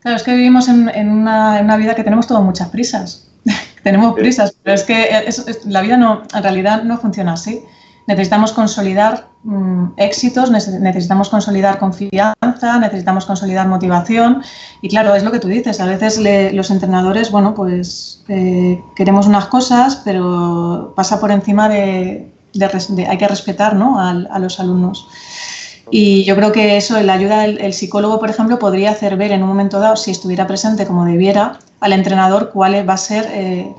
[0.00, 3.30] Claro, es que vivimos en, una, vida que tenemos todas muchas prisas.
[3.82, 5.08] tenemos prisas, pero es que
[5.66, 7.62] la vida no, en realidad no funciona así.
[8.06, 14.42] Necesitamos consolidar mm, éxitos, necesitamos consolidar confianza, necesitamos consolidar motivación.
[14.82, 16.20] Y claro, es lo que tú dices, a veces
[16.52, 22.30] los entrenadores, bueno, pues eh, queremos unas cosas, pero pasa por encima de,
[23.08, 23.98] hay que respetar ¿no?
[23.98, 25.06] a los alumnos.
[25.90, 29.42] Y yo creo que eso, la ayuda del psicólogo, por ejemplo, podría hacer ver en
[29.42, 33.70] un momento dado, si estuviera presente como debiera, al entrenador cuál va a ser, eh,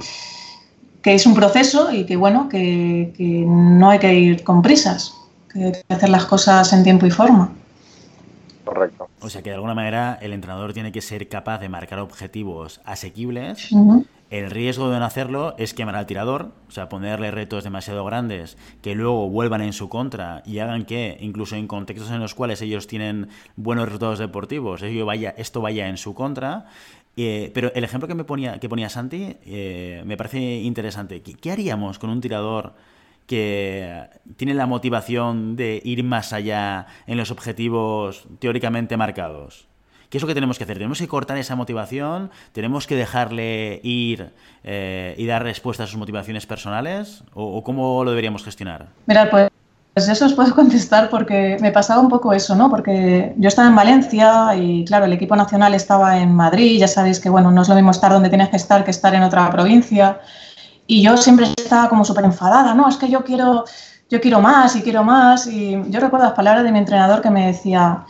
[1.02, 3.13] que es un proceso y que, bueno, que,
[3.48, 5.15] no hay que ir con prisas,
[5.52, 7.52] que hay que hacer las cosas en tiempo y forma.
[8.63, 9.10] Correcto.
[9.22, 12.82] O sea que de alguna manera el entrenador tiene que ser capaz de marcar objetivos
[12.84, 13.70] asequibles
[14.38, 18.58] el riesgo de no hacerlo es quemar al tirador, o sea, ponerle retos demasiado grandes
[18.82, 22.62] que luego vuelvan en su contra y hagan que, incluso en contextos en los cuales
[22.62, 26.65] ellos tienen buenos resultados deportivos, esto vaya en su contra.
[27.17, 31.21] Eh, pero el ejemplo que me ponía, que ponía Santi eh, me parece interesante.
[31.21, 32.74] ¿Qué, haríamos con un tirador
[33.26, 39.67] que tiene la motivación de ir más allá en los objetivos teóricamente marcados?
[40.10, 40.78] ¿Qué es lo que tenemos que hacer?
[40.78, 44.32] Tenemos que cortar esa motivación, tenemos que dejarle ir
[44.63, 48.88] eh, y dar respuesta a sus motivaciones personales, ¿O, cómo lo deberíamos gestionar?
[49.08, 49.50] Mira, pues
[50.10, 52.70] eso os puedo contestar porque me pasaba un poco eso, ¿no?
[52.70, 56.80] Porque yo estaba en Valencia y, claro, el equipo nacional estaba en Madrid.
[56.80, 59.13] Ya sabéis que, bueno, no es lo mismo estar donde tienes que estar que estar
[59.15, 60.20] en otra provincia.
[60.88, 62.88] Y yo siempre estaba como súper enfadada, ¿no?
[62.88, 63.65] Es que yo quiero,
[64.10, 65.48] yo quiero más y quiero más.
[65.48, 68.06] Y yo recuerdo las palabras de mi entrenador que me decía,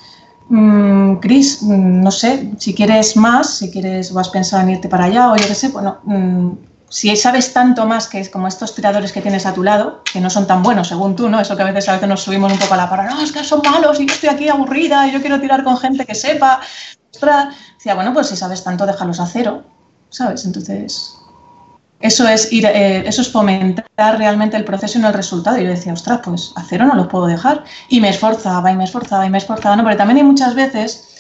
[0.50, 5.06] mmm, Cris, mm, no sé, si quieres más, si quieres, vas pensando en irte para
[5.06, 6.52] allá o yo qué sé, bueno, mmm,
[6.90, 10.22] si sabes tanto más que es como estos tiradores que tienes a tu lado, que
[10.22, 11.40] no son tan buenos según tú, ¿no?
[11.40, 13.32] Eso que a veces a veces nos subimos un poco a la para, no, es
[13.32, 16.16] que son malos y yo estoy aquí aburrida y yo quiero tirar con gente que
[16.16, 16.62] sepa.
[17.14, 19.64] Ostras, decía, bueno, pues si sabes tanto, déjalos a cero,
[20.10, 20.46] ¿sabes?
[20.46, 21.18] Entonces,
[22.06, 25.58] eso es ir, eh, eso es fomentar realmente el proceso y no el resultado.
[25.60, 27.64] Y yo decía, ostras, pues a cero no los puedo dejar.
[27.90, 29.84] Y me esforzaba y me esforzaba y me esforzaba, ¿no?
[29.84, 31.16] Porque también hay muchas veces,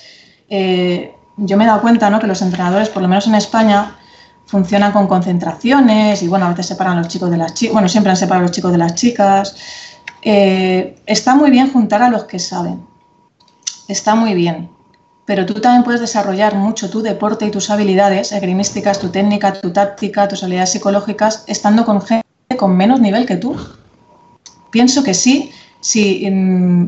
[0.50, 2.20] eh, yo me he dado cuenta, ¿no?
[2.20, 3.96] Que los entrenadores, por lo menos en España,
[4.46, 8.12] funcionan con concentraciones y bueno, a veces separan los chicos de las chicas, bueno, siempre
[8.12, 9.56] han separado los chicos de las chicas.
[10.22, 12.86] Eh, está muy bien juntar a los que saben,
[13.88, 14.70] está muy bien,
[15.26, 19.72] pero tú también puedes desarrollar mucho tu deporte y tus habilidades esgrimísticas, tu técnica, tu
[19.72, 22.26] táctica, tus habilidades psicológicas, estando con gente
[22.58, 23.56] con menos nivel que tú.
[24.70, 25.52] Pienso que sí,
[25.86, 26.28] si,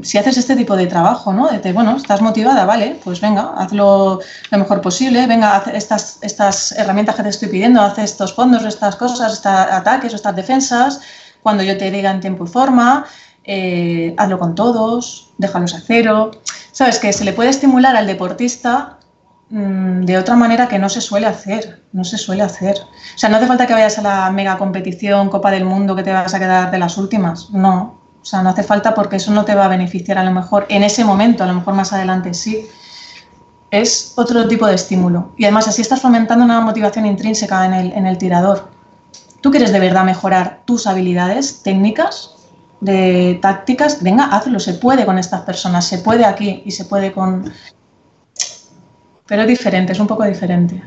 [0.03, 1.47] si, haces este tipo de trabajo, ¿no?
[1.47, 4.19] De, bueno, estás motivada, vale, pues venga, hazlo
[4.51, 8.63] lo mejor posible, venga, haz estas, estas herramientas que te estoy pidiendo, haz estos fondos,
[8.65, 10.99] estas cosas, estos ataques, estas defensas,
[11.43, 13.05] cuando yo te diga en tiempo y forma,
[13.47, 16.31] eh, hazlo con todos, déjalos a cero.
[16.71, 18.99] Sabes que se le puede estimular al deportista
[19.49, 22.77] mmm, de otra manera que no se suele hacer, no se suele hacer.
[22.77, 26.03] O sea, no hace falta que vayas a la mega competición, Copa del Mundo, que
[26.03, 29.31] te vas a quedar de las últimas, no o sea, no hace falta porque eso
[29.31, 31.93] no te va a beneficiar a lo mejor en ese momento, a lo mejor más
[31.93, 32.67] adelante sí.
[33.71, 35.31] Es otro tipo de estímulo.
[35.37, 38.69] Y además así estás fomentando una motivación intrínseca en el tirador.
[39.39, 42.35] ¿Tú quieres de verdad mejorar tus habilidades técnicas,
[42.79, 44.01] de tácticas?
[44.03, 47.51] Venga, hazlo, se puede con estas personas, se puede aquí y se puede con...
[49.25, 50.81] Pero es diferente, es un poco diferente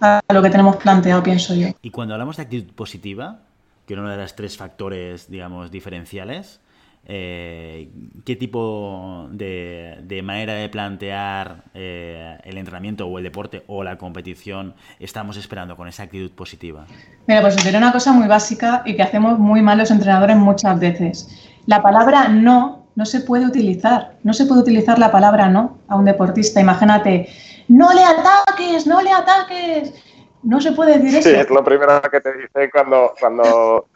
[0.00, 1.68] a lo que tenemos planteado, pienso yo.
[1.80, 3.40] Y cuando hablamos de actitud positiva,
[3.86, 6.60] que uno de los tres factores, digamos, diferenciales,
[7.04, 7.90] eh,
[8.24, 14.74] qué tipo de, manera de plantear eh, el entrenamiento o el deporte o la competición
[15.00, 16.86] estamos esperando con esa actitud positiva?
[17.26, 20.78] Mira, pues sería una cosa muy básica y que hacemos muy mal los entrenadores muchas
[20.78, 21.50] veces.
[21.66, 24.16] La palabra no no se puede utilizar.
[24.22, 26.60] No se puede utilizar la palabra no a un deportista.
[26.60, 27.28] Imagínate,
[27.68, 29.94] no le ataques, no le ataques.
[30.42, 31.28] No se puede decir eso.
[31.28, 33.86] Sí, es lo primero que te dice cuando, cuando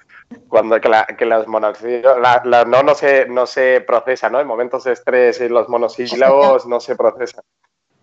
[0.49, 4.41] cuando que, la, que las la, la, no, no, se, no se procesa, ¿no?
[4.41, 7.43] En momentos de estrés y los monosílabos no se procesa.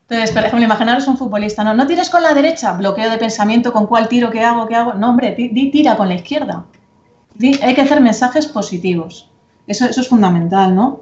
[0.08, 3.72] Entonces, por ejemplo, imaginaros un futbolista, no, no tires con la derecha, bloqueo de pensamiento,
[3.72, 4.94] ¿con cuál tiro, qué hago, qué hago?
[4.94, 6.66] No, hombre, tira con la izquierda.
[7.42, 9.32] hay que hacer mensajes positivos.
[9.66, 11.02] Eso, eso es fundamental, ¿no?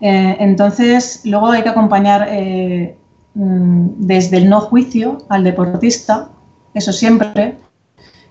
[0.00, 2.96] Eh, entonces, luego hay que acompañar eh,
[3.34, 6.28] mm, desde el no juicio al deportista,
[6.74, 7.56] eso siempre,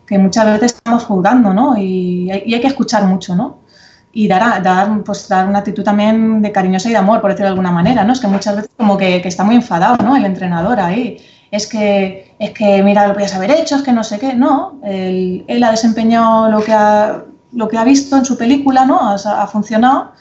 [0.05, 1.77] que muchas veces estamos juzgando, ¿no?
[1.77, 3.59] Y hay, que escuchar mucho, ¿no?
[4.11, 7.47] Y dar, dar, pues, dar una actitud también de cariñosa y de amor, por decirlo
[7.47, 8.13] de alguna manera, ¿no?
[8.13, 10.15] Es que muchas veces como que, está muy enfadado, ¿no?
[10.15, 11.17] El entrenador ahí.
[11.51, 14.33] Es que, es que, mira, lo podías haber hecho, es que no sé qué.
[14.33, 18.85] No, él, él ha desempeñado lo que ha, lo que ha visto en su película,
[18.85, 18.99] ¿no?
[19.09, 20.11] Ha, funcionado.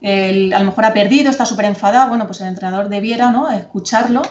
[0.00, 2.08] Él, a lo mejor ha perdido, está súper enfadado.
[2.08, 3.50] Bueno, pues el entrenador debiera, ¿no?
[3.50, 4.22] Escucharlo,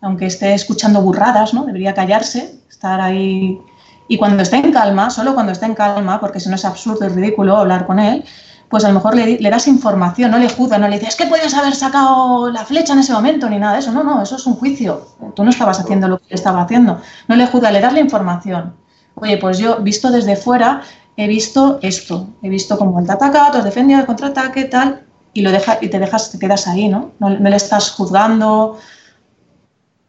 [0.00, 1.64] aunque esté escuchando burradas, ¿no?
[1.64, 3.60] Debería callarse, estar ahí
[4.08, 7.06] y cuando está en calma, solo cuando está en calma, porque si no es absurdo
[7.06, 8.24] y ridículo hablar con él,
[8.68, 11.26] pues a lo mejor le, das información, no le juzga, no le dices, es que
[11.26, 13.92] podías haber sacado la flecha en ese momento, ni nada de eso.
[13.92, 15.06] No, no, eso es un juicio.
[15.34, 17.00] Tú no estabas haciendo lo que estaba haciendo.
[17.28, 18.74] No le juzga, le das la información.
[19.14, 20.82] Oye, pues yo, visto desde fuera,
[21.16, 22.28] he visto esto.
[22.42, 25.52] He visto cómo él te ha atacado, te has defendido el contraataque, tal, y, lo
[25.52, 27.12] deja, y te dejas, te quedas ahí, ¿no?
[27.20, 28.78] No, no le estás juzgando,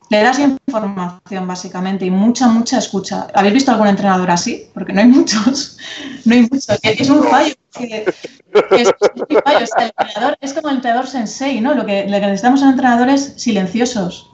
[0.10, 3.28] le das información básicamente y mucha, mucha escucha.
[3.34, 4.70] ¿Habéis visto algún entrenador así?
[4.74, 5.78] Porque no hay muchos.
[6.26, 6.68] No hay muchos.
[6.84, 7.54] Es un fallo.
[7.76, 8.88] es,
[9.30, 9.60] un fallo.
[9.60, 11.74] el entrenador, es como el entrenador sensei, ¿no?
[11.74, 14.32] Lo que, necesitamos son entrenadores silenciosos.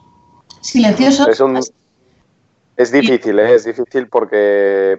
[0.60, 1.28] Silenciosos.
[2.76, 3.54] Es, difícil, ¿eh?
[3.54, 4.98] es difícil porque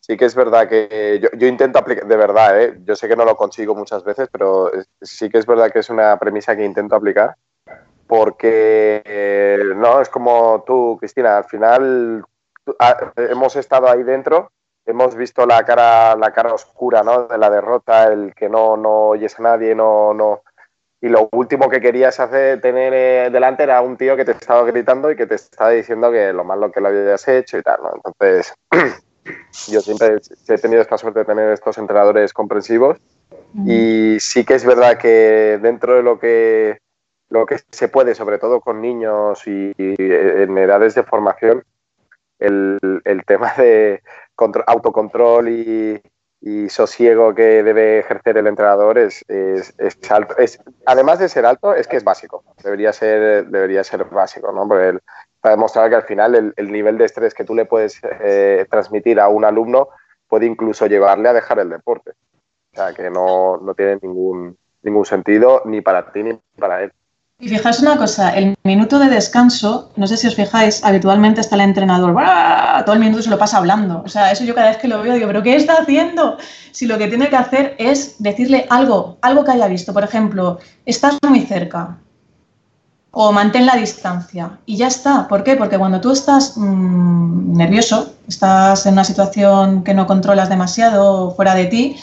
[0.00, 2.80] sí que es verdad que yo, intento aplicar, de verdad, ¿eh?
[2.84, 4.70] yo sé que no lo consigo muchas veces, pero
[5.02, 7.36] sí que es verdad que es una premisa que intento aplicar
[8.10, 12.24] porque eh, no es como tú, Cristina, al final
[12.80, 14.50] ah, hemos estado ahí dentro,
[14.84, 17.28] hemos visto la cara, la cara oscura ¿no?
[17.28, 20.42] de la derrota, el que no, no oyes a nadie, no, no.
[21.00, 24.64] Y lo último que querías hacer, tener eh, delante era un tío que te estaba
[24.64, 27.78] gritando y que te estaba diciendo que lo malo que lo habías hecho y tal.
[27.80, 27.92] ¿no?
[27.94, 28.52] Entonces,
[29.68, 30.16] yo siempre
[30.48, 32.98] he tenido esta suerte de tener estos entrenadores comprensivos.
[33.64, 36.78] Y sí que es verdad que dentro de lo que,
[37.30, 41.64] lo que se puede, sobre todo con niños y, en edades de formación,
[42.38, 42.78] el,
[43.26, 44.02] tema de
[44.66, 46.02] autocontrol y,
[46.68, 49.24] sosiego que debe ejercer el entrenador es,
[50.10, 50.34] alto.
[50.86, 52.42] además de ser alto, es que es básico.
[52.62, 54.66] Debería ser, debería ser básico, ¿no?
[54.66, 54.98] Porque
[55.40, 59.20] para demostrar que al final el, nivel de estrés que tú le puedes eh, transmitir
[59.20, 59.88] a un alumno
[60.28, 62.12] puede incluso llevarle a dejar el deporte.
[62.72, 66.92] O sea, que no, no tiene ningún, ningún sentido ni para ti ni para él.
[67.40, 71.54] Y fijaos una cosa, el minuto de descanso, no sé si os fijáis, habitualmente está
[71.54, 72.14] el entrenador,
[72.84, 74.02] todo el minuto se lo pasa hablando.
[74.04, 76.36] O sea, eso yo cada vez que lo veo digo, ¿pero qué está haciendo?
[76.72, 79.94] Si lo que tiene que hacer es decirle algo, algo que haya visto.
[79.94, 81.96] Por ejemplo, estás muy cerca
[83.12, 85.26] o mantén la distancia y ya está.
[85.26, 85.56] ¿Por qué?
[85.56, 91.54] Porque cuando tú estás mm, nervioso, estás en una situación que no controlas demasiado fuera
[91.54, 91.96] de ti,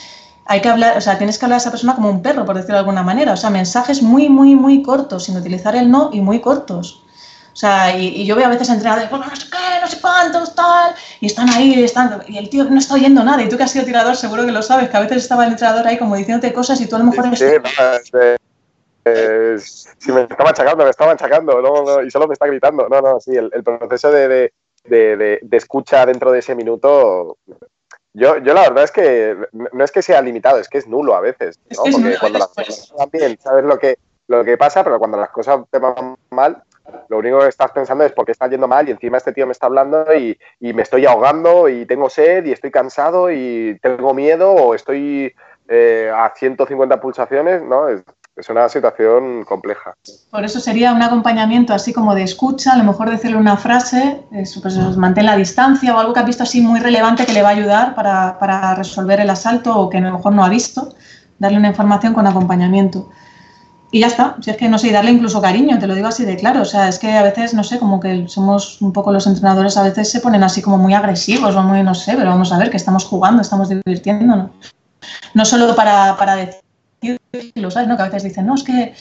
[0.47, 2.55] hay que hablar, o sea, tienes que hablar a esa persona como un perro, por
[2.55, 3.33] decirlo de alguna manera.
[3.33, 7.03] O sea, mensajes muy, muy, muy cortos, sin utilizar el no y muy cortos.
[7.51, 10.93] O sea, y, yo veo a veces entrenadores, no sé qué, no sé cuántos, tal,
[11.19, 13.41] y están ahí, están, y el tío no está oyendo nada.
[13.41, 15.53] Y tú que has sido tirador, seguro que lo sabes, que a veces estaba el
[15.53, 17.45] entrenador ahí como diciéndote cosas y tú a lo mejor sí,
[19.97, 22.87] si me está machacando, me está machacando, no, y solo me está gritando.
[22.89, 24.51] No, no, sí, el, proceso de,
[24.85, 27.37] de, de, escucha dentro de ese minuto
[28.17, 31.15] yo, yo la verdad es que no es que sea limitado, es que es nulo
[31.15, 31.83] a veces, ¿no?
[31.91, 35.29] Porque cuando las cosas van bien, sabes lo que, lo que pasa, pero cuando las
[35.29, 36.63] cosas te van mal,
[37.09, 39.45] lo único que estás pensando es por qué está yendo mal y encima este tío
[39.45, 43.77] me está hablando y, y me estoy ahogando y tengo sed y estoy cansado y
[43.83, 45.35] tengo miedo o estoy
[45.67, 47.87] eh, a 150 pulsaciones, ¿no?
[47.87, 48.01] Es,
[48.37, 49.95] es una situación compleja.
[50.29, 54.21] Por eso sería un acompañamiento así como de escucha, a lo mejor decirle una frase,
[54.61, 57.49] pues mantén la distancia o algo que ha visto así muy relevante que le va
[57.49, 60.93] a ayudar para, para, resolver el asalto o que a lo mejor no ha visto,
[61.39, 63.09] darle una información con acompañamiento.
[63.89, 66.07] Y ya está, si es que no sé, y darle incluso cariño, te lo digo
[66.09, 68.91] así de claro, o sea, es que a veces, no sé, como que somos un
[68.91, 72.15] poco los entrenadores, a veces se ponen así como muy agresivos o muy, no sé,
[72.15, 74.51] pero vamos a ver que estamos jugando, estamos divirtiéndonos.
[75.33, 76.66] No solo para, para decir
[77.71, 77.95] sabes, ¿no?
[77.95, 78.93] Que a veces dicen, no, es que,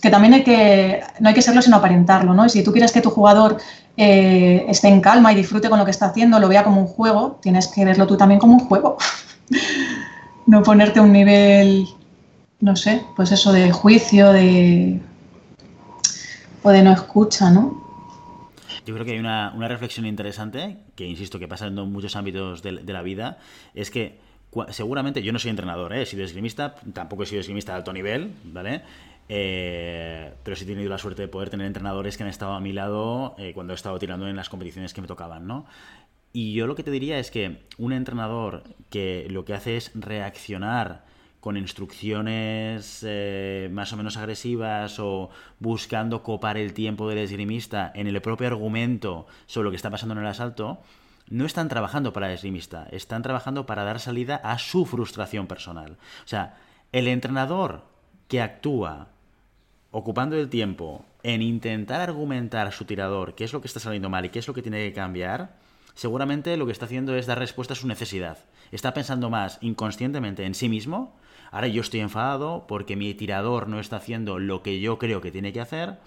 [0.00, 2.46] que también hay que, no hay que serlo sino aparentarlo, ¿no?
[2.46, 3.58] Y si tú quieres que tu jugador
[3.96, 6.86] eh, esté en calma y disfrute con lo que está haciendo, lo vea como un
[6.86, 8.96] juego, tienes que verlo tú también como un juego.
[10.46, 11.86] no ponerte un nivel,
[12.60, 15.00] no sé, pues eso de juicio, de...
[16.62, 17.80] o de no escucha, ¿no?
[18.86, 22.92] Yo creo que hay una, reflexión interesante, que insisto que pasa en muchos ámbitos de
[22.92, 23.38] la vida,
[23.74, 24.18] es que
[24.70, 26.02] seguramente yo no soy entrenador, ¿eh?
[26.02, 28.82] he sido esgrimista, tampoco he sido esgrimista de alto nivel, ¿vale?
[29.28, 32.60] Eh, pero sí he tenido la suerte de poder tener entrenadores que han estado a
[32.60, 35.66] mi lado eh, cuando he estado tirando en las competiciones que me tocaban, ¿no?
[36.32, 39.92] Y yo lo que te diría es que un entrenador que lo que hace es
[39.94, 41.04] reaccionar
[41.40, 48.06] con instrucciones eh, más o menos agresivas o buscando copar el tiempo del esgrimista en
[48.06, 50.82] el propio argumento sobre lo que está pasando en el asalto,
[51.30, 55.96] no están trabajando para el esgrimista, están trabajando para dar salida a su frustración personal.
[56.24, 56.58] O sea,
[56.92, 57.84] el entrenador
[58.28, 59.08] que actúa
[59.92, 64.10] ocupando el tiempo en intentar argumentar a su tirador qué es lo que está saliendo
[64.10, 65.56] mal y qué es lo que tiene que cambiar,
[65.94, 68.38] seguramente lo que está haciendo es dar respuesta a su necesidad.
[68.72, 71.16] Está pensando más inconscientemente en sí mismo.
[71.52, 75.32] Ahora yo estoy enfadado porque mi tirador no está haciendo lo que yo creo que
[75.32, 75.98] tiene que hacer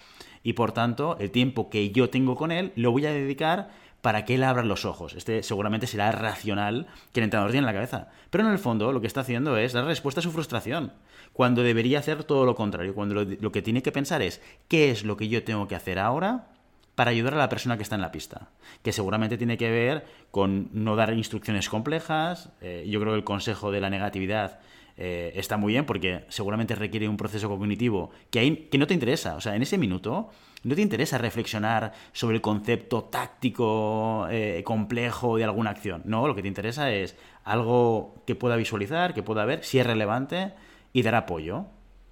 [0.44, 3.70] y por tanto el tiempo que yo tengo con él lo voy a dedicar
[4.04, 5.14] para que él abra los ojos.
[5.14, 8.10] Este seguramente será racional que el entrenador tiene en la cabeza.
[8.30, 10.92] Pero en el fondo lo que está haciendo es dar respuesta a su frustración,
[11.32, 15.06] cuando debería hacer todo lo contrario, cuando lo, que tiene que pensar es qué es
[15.06, 16.48] lo que yo tengo que hacer ahora
[16.96, 18.50] para ayudar a la persona que está en la pista,
[18.82, 22.50] que seguramente tiene que ver con no dar instrucciones complejas.
[22.60, 24.60] Eh, yo creo que el consejo de la negatividad
[24.98, 29.36] eh, está muy bien porque seguramente requiere un proceso cognitivo que, que no te interesa.
[29.36, 30.30] O sea, en ese minuto
[30.64, 36.02] no te interesa reflexionar sobre el concepto táctico eh, complejo de alguna acción.
[36.06, 39.86] No, lo que te interesa es algo que pueda visualizar, que pueda ver, si es
[39.86, 40.54] relevante
[40.94, 41.66] y dar apoyo.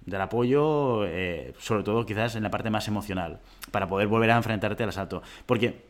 [0.04, 3.38] Dar apoyo, eh, sobre todo quizás en la parte más emocional,
[3.70, 5.22] para poder volver a enfrentarte al asalto.
[5.46, 5.84] Porque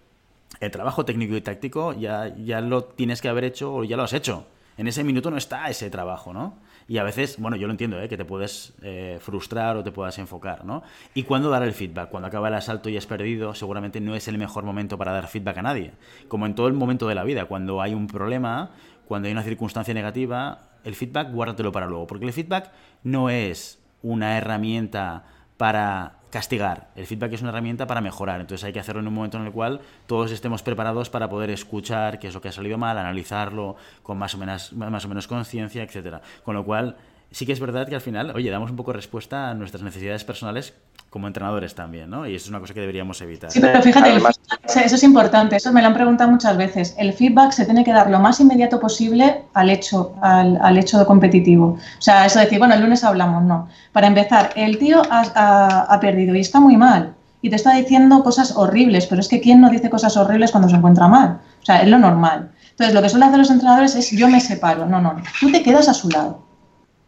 [0.60, 4.02] el trabajo técnico y táctico ya, ya lo tienes que haber hecho o ya lo
[4.02, 4.46] has hecho.
[4.76, 6.58] En ese minuto no está ese trabajo, ¿no?
[6.88, 8.08] Y a veces, bueno, yo lo entiendo, ¿eh?
[8.08, 10.82] que te puedes eh, frustrar o te puedas enfocar, ¿no?
[11.14, 12.10] ¿Y cuándo dar el feedback?
[12.10, 15.28] Cuando acaba el asalto y has perdido, seguramente no es el mejor momento para dar
[15.28, 15.92] feedback a nadie.
[16.28, 18.70] Como en todo el momento de la vida, cuando hay un problema,
[19.06, 22.72] cuando hay una circunstancia negativa, el feedback guárdatelo para luego, porque el feedback
[23.04, 25.24] no es una herramienta
[25.56, 26.88] para castigar.
[26.96, 28.40] El feedback es una herramienta para mejorar.
[28.40, 31.50] Entonces hay que hacerlo en un momento en el cual todos estemos preparados para poder
[31.50, 35.08] escuchar qué es lo que ha salido mal, analizarlo con más o menos, más o
[35.08, 36.22] menos conciencia, etc.
[36.42, 36.96] Con lo cual,
[37.30, 40.24] sí que es verdad que al final, oye, damos un poco respuesta a nuestras necesidades
[40.24, 40.74] personales
[41.12, 42.26] como entrenadores también, ¿no?
[42.26, 43.50] Y eso es una cosa que deberíamos evitar.
[43.50, 46.94] Sí, pero fíjate, eso es importante, eso me lo han preguntado muchas veces.
[46.96, 51.76] El feedback se tiene que dar lo más inmediato posible al hecho, al, hecho competitivo.
[51.98, 53.68] O sea, eso de decir, bueno, el lunes hablamos, no.
[53.92, 58.56] Para empezar, el tío ha, perdido y está muy mal y te está diciendo cosas
[58.56, 61.40] horribles, pero es que ¿quién no dice cosas horribles cuando se encuentra mal?
[61.60, 62.52] O sea, es lo normal.
[62.70, 64.86] Entonces, lo que suelen hacer los entrenadores es yo me separo.
[64.86, 66.42] No, no, tú te quedas a su lado.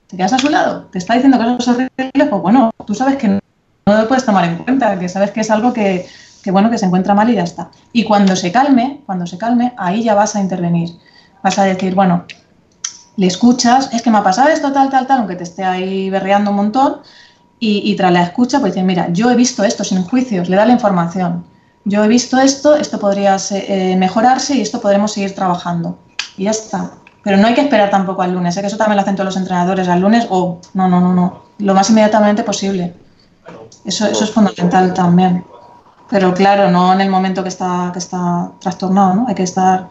[0.08, 0.88] Te quedas a su lado.
[0.92, 3.40] Te está diciendo cosas horribles, pues bueno, tú sabes que no
[3.86, 6.06] no lo puedes tomar en cuenta, que sabes que es algo que,
[6.46, 7.70] bueno, que se encuentra mal y ya está.
[7.92, 10.90] Y cuando se calme, cuando se calme, ahí ya vas a intervenir.
[11.42, 12.24] Vas a decir, bueno,
[13.16, 16.08] le escuchas, es que me ha pasado esto, tal, tal, tal, aunque te esté ahí
[16.10, 17.00] berreando un montón,
[17.66, 20.66] y, tras la escucha, pues dice, mira, yo he visto esto sin juicios, le da
[20.66, 21.46] la información.
[21.86, 25.98] Yo he visto esto, esto podría eh, mejorarse y esto podremos seguir trabajando.
[26.36, 26.90] Y ya está.
[27.22, 28.60] Pero no hay que esperar tampoco al lunes, ¿eh?
[28.60, 31.44] que eso también lo hacen todos los entrenadores, al lunes o no, no, no, no,
[31.58, 32.92] lo más inmediatamente posible.
[33.84, 35.44] Eso, eso es fundamental también.
[36.10, 39.26] Pero claro, no en el momento que está, que está trastornado, ¿no?
[39.26, 39.88] Hay que estar...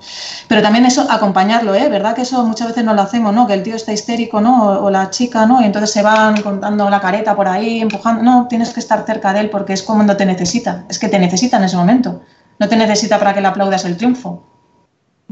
[0.47, 1.89] Pero también eso, acompañarlo, ¿eh?
[1.89, 3.47] ¿Verdad que eso muchas veces no lo hacemos, ¿no?
[3.47, 4.83] Que el tío está histérico, ¿no?
[4.83, 5.61] O, la chica, ¿no?
[5.61, 8.21] Y entonces se van contando la careta por ahí, empujando.
[8.21, 10.85] No, tienes que estar cerca de él porque es cuando te necesita.
[10.87, 12.21] Es que te necesita en ese momento.
[12.59, 14.45] No te necesita para que le aplaudas el triunfo.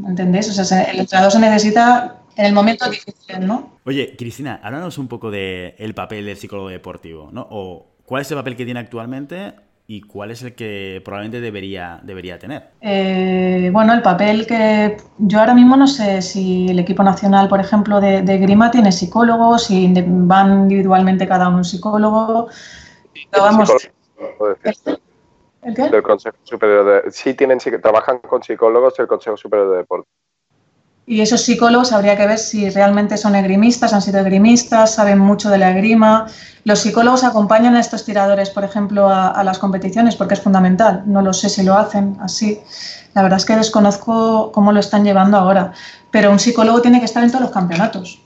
[0.04, 0.58] ¿Entendés?
[0.58, 3.72] O sea, el entrenador se necesita en el momento difícil, ¿no?
[3.84, 7.46] Oye, Cristina, háblanos un poco del el papel del psicólogo deportivo, ¿no?
[8.04, 9.54] ¿Cuál es el papel que tiene actualmente
[9.86, 12.70] y cuál es el que probablemente debería, debería tener?
[12.80, 17.60] Eh, bueno, el papel que yo ahora mismo no sé si el equipo nacional, por
[17.60, 22.48] ejemplo, de, Grima tiene psicólogos, si van individualmente cada uno un psicólogo.
[23.32, 23.88] vamos,
[25.62, 25.82] ¿El, qué?
[25.84, 30.08] El Consejo Superior de, sí tienen, trabajan con psicólogos del Consejo Superior de Deporte.
[31.12, 35.50] Y esos psicólogos habría que ver si realmente son egrimistas, han sido egrimistas, saben mucho
[35.50, 36.26] de la egrima.
[36.64, 41.02] Los psicólogos acompañan a estos tiradores, por ejemplo, a, las competiciones porque es fundamental.
[41.04, 42.62] No lo sé si lo hacen así.
[43.12, 45.74] La verdad es que desconozco cómo lo están llevando ahora.
[46.10, 48.18] Pero un psicólogo tiene que estar en todos los campeonatos,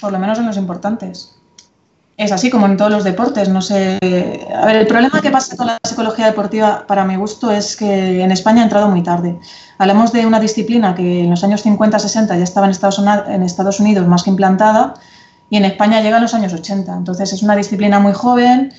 [0.00, 1.37] por lo menos en los importantes.
[2.18, 3.96] Es así como en todos los deportes, no sé.
[4.52, 8.20] A ver, el problema que pasa con la psicología deportiva, para mi gusto, es que
[8.20, 9.38] en España ha entrado muy tarde.
[9.78, 12.72] Hablamos de una disciplina que en los años 50-60 ya estaba en
[13.44, 14.94] Estados, Unidos más que implantada
[15.48, 16.92] y en España llega en los años 80.
[16.92, 18.72] Entonces es una disciplina muy joven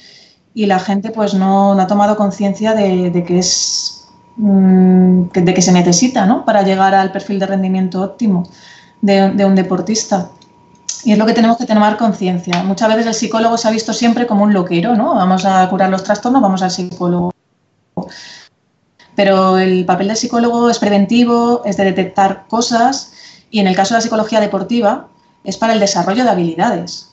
[0.53, 5.71] y la gente pues no, ha tomado conciencia de, que es mm, de que se
[5.71, 6.43] necesita ¿no?
[6.43, 8.43] para llegar al perfil de rendimiento óptimo
[9.01, 10.29] de un deportista.
[11.03, 12.63] Y es lo que tenemos que tener conciencia.
[12.63, 15.15] Muchas veces el psicólogo se ha visto siempre como un loquero, ¿no?
[15.15, 17.31] Vamos a curar los trastornos, vamos al psicólogo.
[19.15, 23.13] Pero el papel del psicólogo es preventivo, es de detectar cosas
[23.49, 25.07] y en el caso de la psicología deportiva
[25.43, 27.09] es para el desarrollo de habilidades.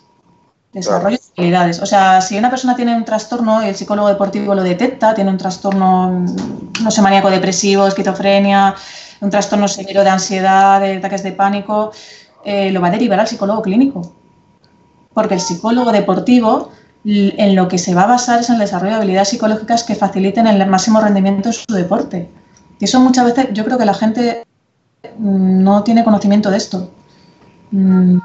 [0.73, 1.81] Desarrollo de habilidades.
[1.81, 5.31] O sea, si una persona tiene un trastorno y el psicólogo deportivo lo detecta, tiene
[5.31, 6.25] un trastorno,
[6.83, 8.75] no sé, maníaco depresivo, esquizofrenia,
[9.21, 11.93] un trastorno severo de ansiedad, de ataques de pánico,
[12.47, 14.15] eh, lo va a derivar al psicólogo clínico.
[15.13, 16.71] Porque el psicólogo deportivo
[17.05, 19.95] en lo que se va a basar es en el desarrollo de habilidades psicológicas que
[19.95, 22.29] faciliten el máximo rendimiento de su deporte.
[22.79, 24.45] Y eso muchas veces yo creo que la gente
[25.19, 26.91] mm, no tiene conocimiento de esto.
[27.71, 28.19] Mm,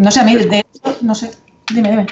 [0.00, 1.30] no sé, a mí de esto, no sé.
[1.72, 2.06] Dime, dime.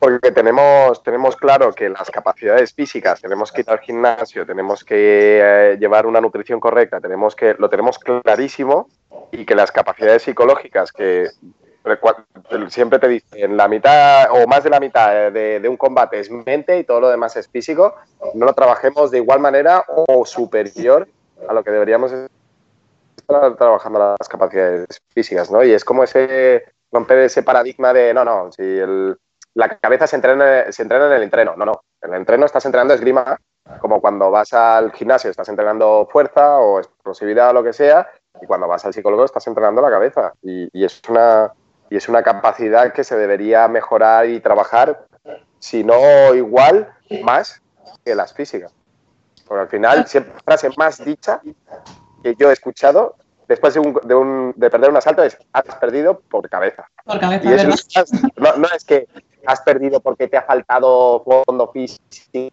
[0.00, 5.40] Porque tenemos, tenemos claro que las capacidades físicas, tenemos que ir al gimnasio, tenemos que
[5.42, 8.88] eh, llevar una nutrición correcta, tenemos que, lo tenemos clarísimo
[9.32, 11.30] y que las capacidades psicológicas que
[12.68, 16.78] siempre te dicen la mitad o más de la mitad de, un combate es mente
[16.78, 17.94] y todo lo demás es físico,
[18.34, 21.06] no lo trabajemos de igual manera o superior
[21.48, 25.62] a lo que deberíamos estar trabajando las capacidades físicas, ¿no?
[25.62, 28.80] Y es como ese romper ese paradigma de no, no, si
[29.54, 32.64] la cabeza se entrena, se entrena en el entreno, no, no, en el entreno estás
[32.66, 33.38] entrenando esgrima,
[33.80, 38.08] como cuando vas al gimnasio estás entrenando fuerza o explosividad o lo que sea,
[38.40, 40.32] y cuando vas al psicólogo estás entrenando la cabeza.
[40.42, 41.52] y es una
[41.90, 45.06] y es una capacidad que se debería mejorar y trabajar,
[45.58, 47.62] si no igual, más
[48.04, 48.72] que las físicas.
[49.46, 51.40] Porque al final, siempre la frase más dicha
[52.22, 53.14] que yo he escuchado
[53.46, 56.88] después de, un, de, perder un asalto es has perdido por cabeza.
[57.04, 57.68] Por cabeza,
[58.36, 59.06] no, no, es que
[59.46, 62.50] has perdido porque te ha faltado fondo físico,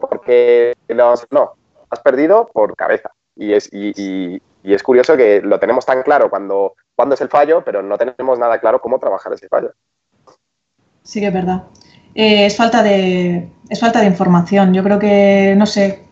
[0.00, 1.52] porque no, no
[1.90, 3.10] has perdido por cabeza.
[3.36, 4.42] Y es, y, y
[4.74, 8.38] es curioso que lo tenemos tan claro cuando, cuando es el fallo, pero no tenemos
[8.38, 9.72] nada claro cómo trabajar ese fallo.
[11.02, 11.62] Sí que es verdad.
[12.14, 14.74] Eh, es, falta de, es falta de información.
[14.74, 16.04] Yo creo que, no sé,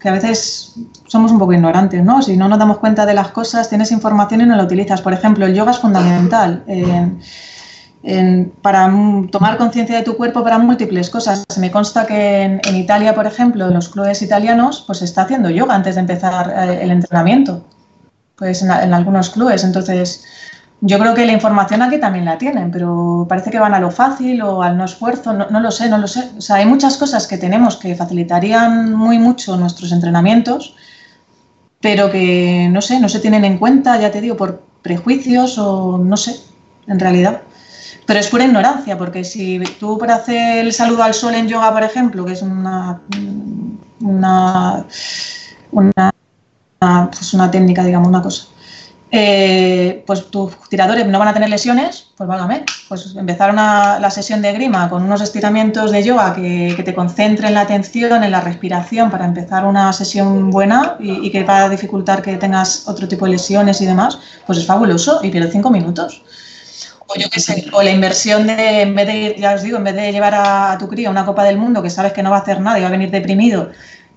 [0.00, 0.74] que a veces
[1.06, 2.22] somos un poco ignorantes, ¿no?
[2.22, 5.02] Si no nos damos cuenta de las cosas, tienes información y no la utilizas.
[5.02, 6.64] Por ejemplo, el yoga es fundamental.
[8.62, 8.92] para
[9.32, 11.44] tomar conciencia de tu cuerpo para múltiples cosas.
[11.58, 15.74] Me consta que en, Italia, por ejemplo, en los clubes italianos, pues está haciendo yoga
[15.74, 17.64] antes de empezar eh, el entrenamiento,
[18.36, 19.64] pues en, algunos clubes.
[19.64, 20.24] Entonces,
[20.80, 23.90] yo creo que la información aquí también la tienen, pero parece que van a lo
[23.90, 26.30] fácil o al no esfuerzo, no, no lo sé, no lo sé.
[26.36, 30.74] O sea, hay muchas cosas que tenemos que facilitarían muy mucho nuestros entrenamientos,
[31.80, 35.98] pero que, no sé, no se tienen en cuenta, ya te digo, por prejuicios o
[35.98, 36.36] no sé,
[36.86, 37.42] en realidad.
[38.06, 41.72] Pero es pura ignorancia, porque si tú para hacer el saludo al sol en yoga,
[41.72, 43.00] por ejemplo, que es una,
[44.00, 44.84] una,
[46.78, 48.46] pues una técnica, digamos, una cosa,
[49.12, 54.42] eh, pues tus tiradores no van a tener lesiones, pues válgame, pues empezar la sesión
[54.42, 58.40] de grima con unos estiramientos de yoga que, que, te concentren la atención en la
[58.40, 63.26] respiración para empezar una sesión buena y, que va a dificultar que tengas otro tipo
[63.26, 66.22] de lesiones y demás, pues es fabuloso y pierdo cinco minutos.
[67.06, 69.84] O yo qué sé, o la inversión de, en vez de, ya os digo, en
[69.84, 72.38] vez de llevar a, tu cría una Copa del Mundo que sabes que no va
[72.38, 73.70] a hacer nada y va a venir deprimido,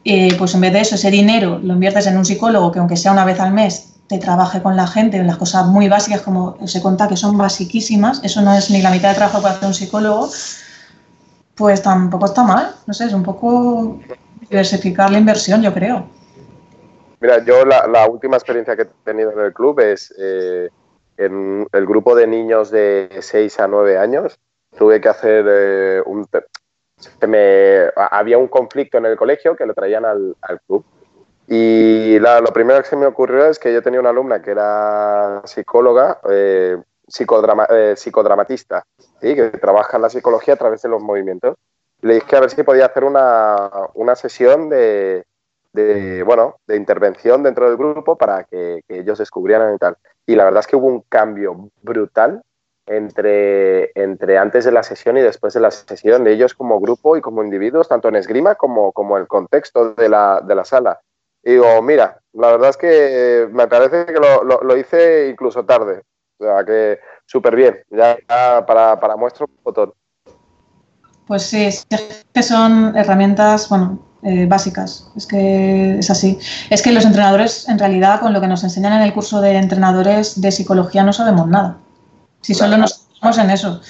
[0.04, 2.98] eh, pues en vez de eso, ese dinero lo inviertes en un psicólogo que aunque
[2.98, 6.22] sea una vez al mes te trabaje con la gente en las cosas muy básicas
[6.22, 9.48] como se cuenta que son basiquísimas, eso no es ni la mitad de trabajo que
[9.48, 10.30] hace un psicólogo,
[11.56, 14.00] pues tampoco está mal, no sé, es un poco
[14.50, 16.08] diversificar la inversión, yo creo.
[17.22, 20.70] Mira, yo la, última experiencia que he tenido en el club es eh,
[21.18, 24.40] en el grupo de niños de 6 a 9 años
[24.78, 26.26] tuve que hacer eh, un...
[27.28, 30.36] me, había un conflicto en el colegio que lo traían al,
[30.68, 30.84] club.
[31.48, 35.42] Y lo primero que se me ocurrió es que yo tenía una alumna que era
[35.46, 38.84] psicóloga, eh, eh, psicodramatista,
[39.20, 41.56] que trabaja en la psicología a través de los movimientos.
[42.02, 45.26] Le dije a ver si podía hacer una, sesión de,
[45.74, 49.98] de, bueno, de intervención dentro del grupo para que, que ellos descubrieran y tal
[50.30, 52.44] y la verdad es que hubo un cambio brutal
[52.90, 57.16] entre, entre antes de la sesión y después de la sesión, de ellos como grupo
[57.16, 61.00] y como individuos, tanto en esgrima como, como el contexto de la, de la sala.
[61.44, 66.02] Y digo, mira, la verdad es que me parece que lo, lo, hice incluso tarde.
[66.40, 68.18] O sea, que súper bien, ya,
[68.66, 69.94] para, para muestra un botón.
[71.28, 71.70] Pues sí,
[72.34, 75.12] que son herramientas, bueno, eh, básicas.
[75.16, 76.40] Es que es así.
[76.72, 79.58] Es que los entrenadores, en realidad, con lo que nos enseñan en el curso de
[79.58, 81.78] entrenadores de psicología no sabemos nada.
[82.42, 83.82] Si solo nos enfocamos en eso.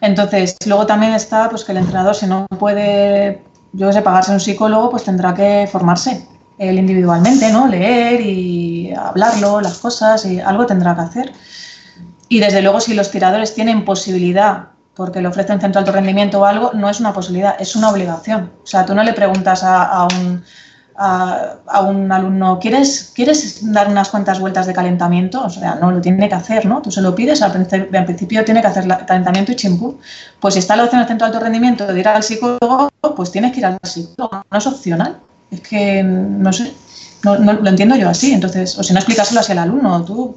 [0.00, 3.42] Entonces, luego también está pues que el entrenador, si no puede,
[3.72, 6.26] yo sé, pagarse un psicólogo, pues tendrá que formarse
[6.58, 7.66] él individualmente, ¿no?
[7.68, 11.32] Leer y hablarlo, las cosas, y algo tendrá que hacer.
[12.28, 16.44] Y desde luego, si los tiradores tienen posibilidad porque le ofrecen centro alto rendimiento o
[16.44, 18.52] algo, no es una posibilidad, es una obligación.
[18.64, 20.42] O sea, tú no le preguntas a, un,
[21.00, 25.44] a, un, alumno, ¿quieres, ¿quieres dar unas cuantas vueltas de calentamiento?
[25.44, 26.82] O sea, no, lo tiene que hacer, ¿no?
[26.82, 29.98] Tú se lo pides, al principio, tiene que hacer calentamiento y chimpú.
[30.40, 33.30] Pues si está la opción del centro de alto rendimiento de ir al psicólogo, pues
[33.30, 35.18] tienes que ir al psicólogo, no es opcional.
[35.52, 36.74] Es que, no sé,
[37.22, 38.32] no, lo entiendo yo así.
[38.32, 40.36] Entonces, o si no, explicárselo así al alumno, tú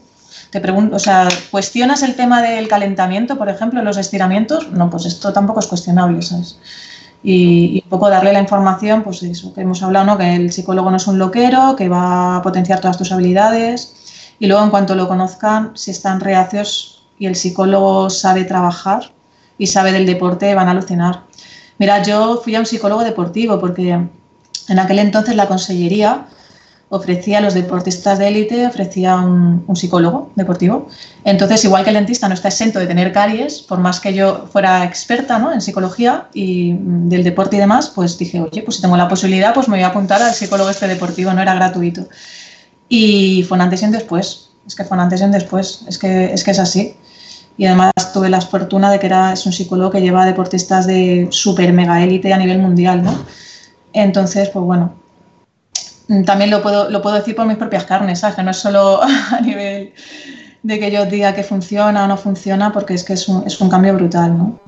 [0.52, 4.70] te pregunto, o sea, ¿cuestionas el tema del calentamiento, por ejemplo, los estiramientos?
[4.72, 6.58] No, pues esto tampoco es cuestionable, ¿sabes?
[7.24, 10.18] Y, un poco darle la información, pues eso, que hemos hablado.
[10.18, 13.96] Que el psicólogo no es un loquero, que va a potenciar todas tus habilidades.
[14.40, 19.12] Y luego, en cuanto lo conozcan, si están reacios y el psicólogo sabe trabajar
[19.58, 21.24] y sabe del deporte, van a alucinar.
[21.78, 26.26] Mira, yo fui a un psicólogo deportivo porque en aquel entonces la consellería
[26.94, 30.90] ofrecía a los deportistas de élite, ofrecía un, psicólogo deportivo.
[31.24, 34.48] Entonces, igual que el dentista no está exento de tener caries, por más que yo
[34.52, 35.54] fuera experta ¿no?
[35.54, 39.08] en psicología y mm, del deporte y demás, pues dije, oye, pues si tengo la
[39.08, 42.08] posibilidad, pues me voy a apuntar al psicólogo este deportivo, no era gratuito.
[42.90, 45.86] Y fue un antes y un después, es que fue un antes y un después,
[45.88, 46.96] es que es, que es así.
[47.58, 51.30] Y además tuve la fortuna de que era, es un psicólogo que lleva deportistas de
[51.32, 53.18] super mega élite a nivel mundial, ¿no?
[53.94, 55.01] Entonces, pues bueno,
[56.26, 58.36] también lo puedo, lo puedo decir por mis propias carnes, ¿sabes?
[58.36, 59.94] Que no es solo a nivel
[60.64, 63.60] de que yo diga que funciona o no funciona, porque es que es un, es
[63.62, 64.60] un cambio brutal, ¿no?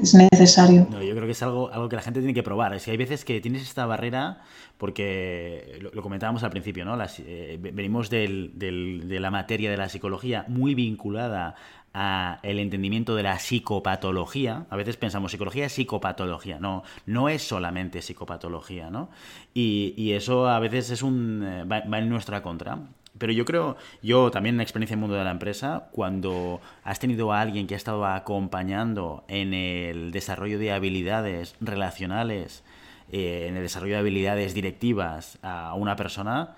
[0.00, 0.86] Es necesario.
[0.90, 2.72] No, yo creo que es algo, algo que la gente tiene que probar.
[2.74, 4.40] Es hay veces que tienes esta barrera,
[4.78, 6.96] porque lo, comentábamos al principio, ¿no?
[7.18, 11.54] Eh, venimos del, de la materia de la psicología muy vinculada
[11.92, 14.66] a el entendimiento de la psicopatología.
[14.70, 16.58] A veces pensamos psicología es psicopatología.
[16.60, 19.10] No, no es solamente psicopatología, ¿no?
[19.54, 22.78] Y, eso a veces es un eh, va, en nuestra contra.
[23.18, 27.00] Pero yo creo, yo también en experiencia en el mundo de la empresa, cuando has
[27.00, 32.64] tenido a alguien que ha estado acompañando en el desarrollo de habilidades relacionales,
[33.10, 36.56] eh, en el desarrollo de habilidades directivas a una persona,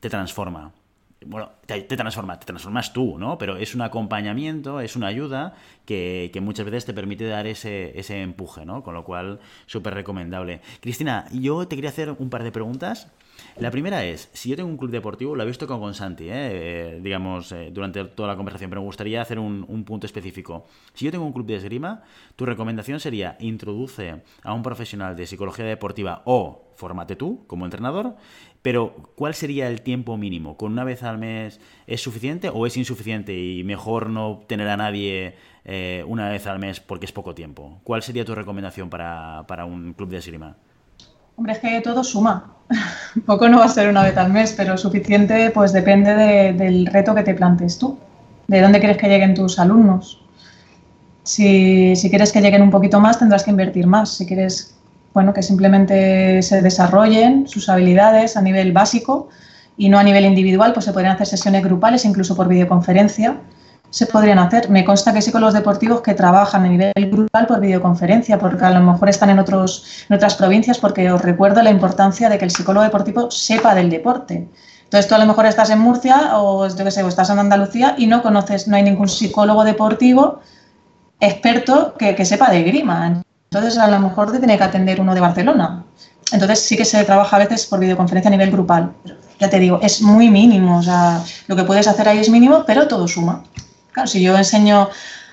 [0.00, 0.72] te transforma
[1.26, 3.38] bueno, te, transforma, te transformas tú, ¿no?
[3.38, 5.54] Pero es un acompañamiento, es una ayuda
[5.84, 8.82] que, muchas veces te permite dar ese, ese empuje, ¿no?
[8.82, 10.60] Con lo cual, súper recomendable.
[10.80, 13.10] Cristina, yo te quería hacer un par de preguntas.
[13.56, 16.30] La primera es, si yo tengo un club deportivo, lo he visto con, Santi, ¿eh?
[16.32, 20.66] Eh, digamos, eh, durante toda la conversación, pero me gustaría hacer un, un, punto específico.
[20.94, 22.02] Si yo tengo un club de esgrima,
[22.36, 28.14] tu recomendación sería introduce a un profesional de psicología deportiva o fórmate tú como entrenador,
[28.62, 30.56] pero ¿cuál sería el tiempo mínimo?
[30.56, 34.76] ¿Con una vez al mes es suficiente o es insuficiente y mejor no tener a
[34.76, 35.36] nadie
[36.06, 37.80] una vez al mes porque es poco tiempo?
[37.84, 40.56] ¿Cuál sería tu recomendación para, para un club de esgrima?
[41.36, 42.52] Hombre, es que todo suma.
[43.26, 47.14] Poco no va a ser una vez al mes, pero suficiente pues depende del reto
[47.14, 47.96] que te plantes tú,
[48.48, 50.20] de dónde quieres que lleguen tus alumnos.
[51.22, 54.16] Si, quieres que lleguen un poquito más, tendrás que invertir más.
[54.16, 54.77] Si quieres
[55.14, 59.28] bueno, que simplemente se desarrollen sus habilidades a nivel básico
[59.76, 63.38] y no a nivel individual, pues se podrían hacer sesiones grupales, incluso por videoconferencia
[63.90, 64.70] se podrían hacer.
[64.70, 68.80] Me consta que psicólogos deportivos que trabajan a nivel grupal por videoconferencia, porque a lo
[68.80, 72.50] mejor están en, otros, en otras provincias, porque os recuerdo la importancia de que el
[72.50, 74.48] psicólogo deportivo sepa del deporte.
[74.84, 77.38] Entonces tú a lo mejor estás en Murcia o, yo qué sé, o estás en
[77.38, 80.40] Andalucía y no conoces, no hay ningún psicólogo deportivo
[81.20, 83.22] experto que, que sepa de grima.
[83.50, 85.84] Entonces a lo mejor te tiene que atender uno de Barcelona.
[86.32, 88.92] Entonces sí que se trabaja a veces por videoconferencia a nivel grupal.
[89.40, 90.78] Ya te digo, es muy mínimo.
[90.78, 93.42] O sea, lo que puedes hacer ahí es mínimo, pero todo suma
[94.06, 94.88] si yo enseño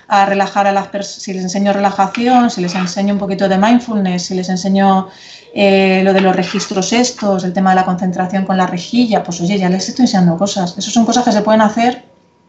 [0.08, 3.58] a relajar a las personas, si les enseño relajación, si les enseño un poquito de
[3.58, 5.08] mindfulness, si les enseño
[5.54, 9.40] eh, lo de los registros estos, el tema de la concentración con la rejilla, pues
[9.40, 10.76] oye, ya les estoy enseñando cosas.
[10.78, 12.04] Esas son cosas que se pueden hacer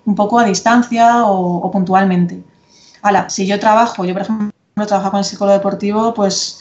[0.05, 2.43] un poco a distancia o puntualmente.
[3.01, 6.59] Ahora, si yo trabajo, yo por ejemplo trabajo con el psicólogo deportivo, pues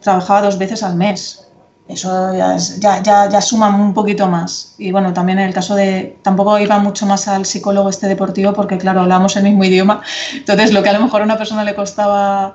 [0.00, 1.44] trabajaba dos veces al mes
[1.86, 2.56] eso ya,
[3.02, 4.74] ya, ya, suma un poquito más.
[4.78, 8.54] Y bueno, también en el caso de, tampoco iba mucho más al psicólogo este deportivo
[8.54, 10.00] porque claro, hablamos el mismo idioma,
[10.32, 12.54] entonces lo que a lo mejor a una persona le costaba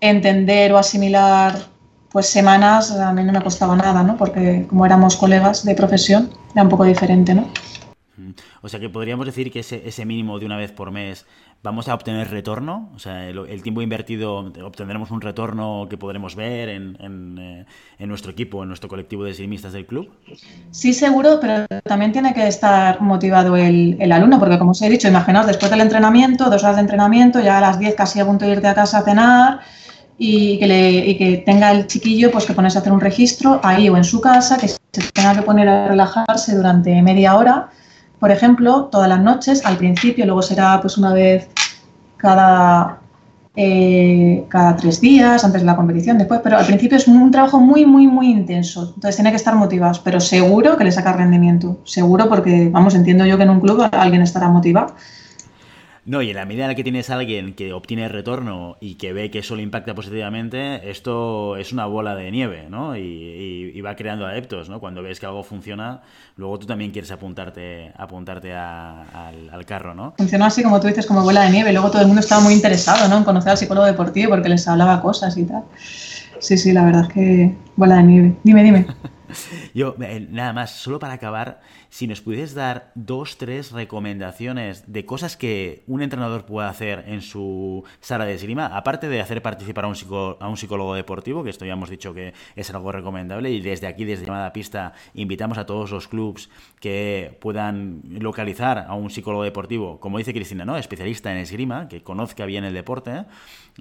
[0.00, 1.66] entender o asimilar
[2.10, 4.18] pues semanas, a mí no me costaba nada, ¿no?
[4.18, 7.48] Porque como éramos colegas de profesión, era un poco diferente, ¿no?
[8.62, 11.26] O sea que podríamos decir que ese, ese mínimo de una vez por mes
[11.62, 16.68] vamos a obtener retorno, o sea, el, tiempo invertido obtendremos un retorno que podremos ver
[16.68, 20.10] en, en, eh, nuestro equipo, en nuestro colectivo de esgrimistas del club.
[20.72, 24.88] Sí, seguro, pero también tiene que estar motivado el, el, alumno, porque como os he
[24.88, 28.26] dicho, imaginaos después del entrenamiento, dos horas de entrenamiento, ya a las 10 casi a
[28.26, 29.60] punto de irte a casa a cenar
[30.18, 33.60] y que, le, y que tenga el chiquillo pues que ponerse a hacer un registro
[33.62, 34.78] ahí o en su casa, que se
[35.14, 37.70] tenga que poner a relajarse durante media hora
[38.22, 41.48] por ejemplo, todas las noches, al principio, luego será pues una vez
[42.16, 43.00] cada,
[43.56, 47.58] eh, cada tres días, antes de la competición, después, pero al principio es un trabajo
[47.58, 48.92] muy, muy, muy intenso.
[48.94, 51.80] Entonces tiene que estar motivados, pero seguro que le saca rendimiento.
[51.82, 54.94] Seguro porque, vamos, entiendo yo que en un club alguien estará motivado
[56.04, 58.96] no, y en la medida en la que tienes a alguien que obtiene retorno y
[58.96, 62.96] que ve que eso le impacta positivamente, esto es una bola de nieve, ¿no?
[62.96, 64.78] Y, va creando adeptos, ¿no?
[64.78, 66.02] Cuando ves que algo funciona,
[66.36, 70.14] luego tú también quieres apuntarte, apuntarte al, carro, ¿no?
[70.16, 71.72] Funciona así, como tú dices, como bola de nieve.
[71.72, 73.18] Luego todo el mundo estaba muy interesado, ¿no?
[73.18, 75.64] En conocer al psicólogo deportivo porque les hablaba cosas y tal.
[76.38, 78.36] Sí, sí, la verdad es que bola de nieve.
[78.44, 78.86] Dime, dime.
[79.74, 81.60] Yo, eh, nada más, solo para acabar,
[81.92, 87.20] si nos pudieses dar dos, tres recomendaciones de cosas que un entrenador puede hacer en
[87.20, 89.96] su sala de esgrima, aparte de hacer participar a un,
[90.40, 93.88] a un psicólogo deportivo, que esto ya hemos dicho que es algo recomendable, y desde
[93.88, 96.48] aquí, desde Llamada Pista, invitamos a todos los clubs
[96.80, 100.78] que puedan localizar a un psicólogo deportivo, como dice Cristina, ¿no?
[100.78, 103.26] especialista en esgrima, que conozca bien el deporte,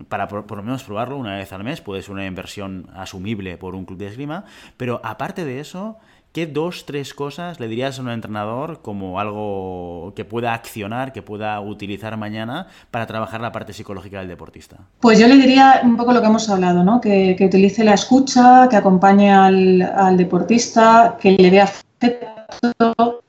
[0.09, 3.57] para por, por, lo menos probarlo una vez al mes, puede ser una inversión asumible
[3.57, 4.43] por un club de esgrima,
[4.75, 5.97] pero aparte de eso,
[6.31, 11.21] ¿qué dos, tres cosas le dirías a un entrenador como algo que pueda accionar, que
[11.21, 14.77] pueda utilizar mañana para trabajar la parte psicológica del deportista?
[14.99, 17.01] Pues yo le diría un poco lo que hemos hablado, ¿no?
[17.01, 23.23] que, utilice la escucha, que acompañe al, deportista, que le dé afecto,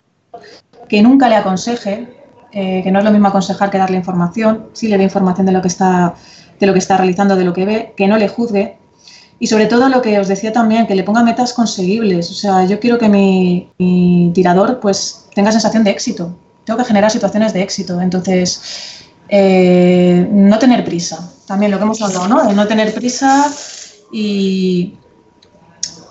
[0.89, 2.09] que nunca le aconseje,
[2.53, 5.53] eh, que no es lo mismo aconsejar que darle información, sí le dé información de
[5.53, 6.15] lo que está
[6.61, 8.77] de lo que está realizando, de lo que ve, que no le juzgue
[9.39, 12.31] y sobre todo lo que os decía también, que le ponga metas conseguibles.
[12.31, 16.37] O sea, yo quiero que mi, tirador pues tenga sensación de éxito.
[16.65, 18.01] Tengo que generar situaciones de éxito.
[18.01, 21.29] Entonces, eh, no tener prisa.
[21.47, 22.47] También lo que hemos hablado, ¿no?
[22.47, 23.53] De no tener prisa
[24.13, 24.95] y,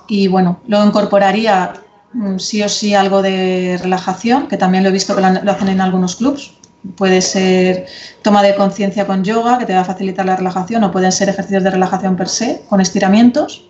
[0.07, 1.73] y bueno, lo incorporaría
[2.13, 5.69] mm, sí o sí algo de relajación, que también lo he visto que lo hacen
[5.69, 6.53] en algunos clubs,
[6.95, 7.85] Puede ser
[8.21, 11.29] toma de conciencia con yoga, que te va a facilitar la relajación, o pueden ser
[11.29, 13.67] ejercicios de relajación per se, con estiramientos.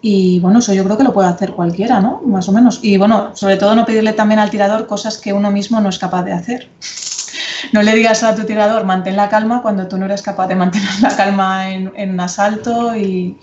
[0.00, 2.22] Y bueno, eso yo creo que lo puede hacer cualquiera, ¿no?
[2.26, 2.80] Más o menos.
[2.82, 5.98] Y bueno, sobre todo no pedirle también al tirador cosas que uno mismo no es
[5.98, 6.68] capaz de hacer.
[7.72, 10.56] No le digas a tu tirador, mantén la calma cuando tú no eres capaz de
[10.56, 13.38] mantener la calma en, en un asalto y...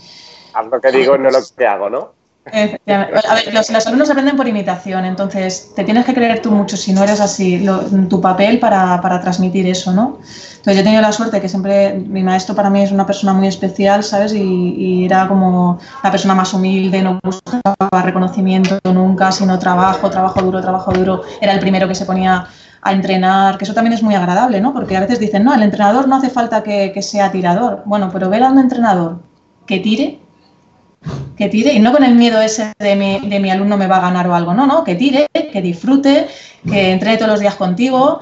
[0.54, 2.19] Haz lo que digo, no lo que hago, ¿no?
[2.54, 6.94] A ver, los, alumnos aprenden por imitación, entonces te tienes que creer tú mucho si
[6.94, 7.66] no eres así,
[8.10, 10.20] tu papel para, para, transmitir eso, ¿no?
[10.58, 13.34] Entonces yo he tenido la suerte que siempre, mi maestro para mí es una persona
[13.34, 14.34] muy especial, ¿sabes?
[14.34, 20.62] Y, era como la persona más humilde, no buscaba reconocimiento nunca, sino trabajo, trabajo duro,
[20.62, 21.22] trabajo duro.
[21.42, 22.48] Era el primero que se ponía
[22.82, 24.74] a entrenar, que eso también es muy agradable, ¿no?
[24.74, 27.84] Porque a veces dicen, no, el entrenador no hace falta que, que sea tirador.
[27.86, 29.22] Bueno, pero ver a un entrenador
[29.66, 30.20] que tire
[31.38, 33.98] que tire y no con el miedo ese de mi, de mi alumno me va
[33.98, 36.28] a ganar o algo, no, no, que tire, que disfrute,
[36.68, 38.20] que entrene todos los días contigo,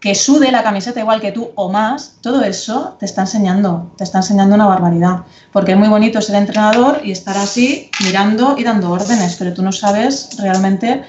[0.00, 4.04] que sude la camiseta igual que tú o más, todo eso te está enseñando, te
[4.04, 8.64] está enseñando una barbaridad, porque es muy bonito ser entrenador y estar así mirando y
[8.64, 11.04] dando órdenes, pero tú no sabes realmente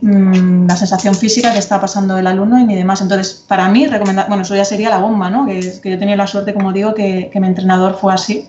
[0.00, 3.00] mmm, la sensación física que está pasando el alumno y ni demás.
[3.00, 5.46] Entonces, para mí, recomendar, bueno, eso ya sería la bomba, ¿no?
[5.46, 8.48] Que, que yo he tenido la suerte, como digo, que, que mi entrenador fue así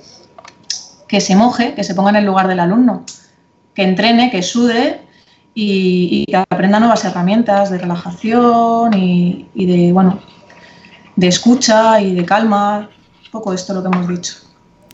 [1.09, 3.03] que se moje, que se ponga en el lugar del alumno,
[3.73, 5.01] que entrene, que sude
[5.55, 10.21] y, que aprenda nuevas herramientas de relajación y, de, bueno,
[11.15, 12.89] de escucha y de calma.
[13.25, 14.33] Un poco esto lo que hemos dicho.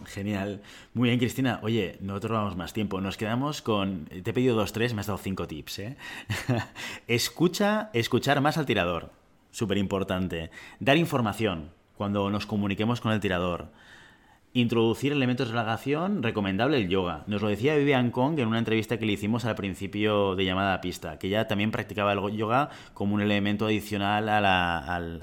[0.05, 0.61] Genial.
[0.93, 1.59] Muy bien, Cristina.
[1.61, 3.01] Oye, no te robamos más tiempo.
[3.01, 4.05] Nos quedamos con.
[4.05, 5.79] Te he pedido dos, tres, me has dado cinco tips.
[5.79, 5.97] ¿eh?
[7.07, 9.11] Escucha, escuchar más al tirador.
[9.51, 10.49] Súper importante.
[10.79, 13.67] Dar información cuando nos comuniquemos con el tirador.
[14.57, 17.25] Introducir elementos de relajación, recomendable el yoga.
[17.27, 20.75] Nos lo decía Vivian Kong en una entrevista que le hicimos al principio de llamada
[20.75, 24.45] a pista, que ella también practicaba el yoga como un elemento adicional al,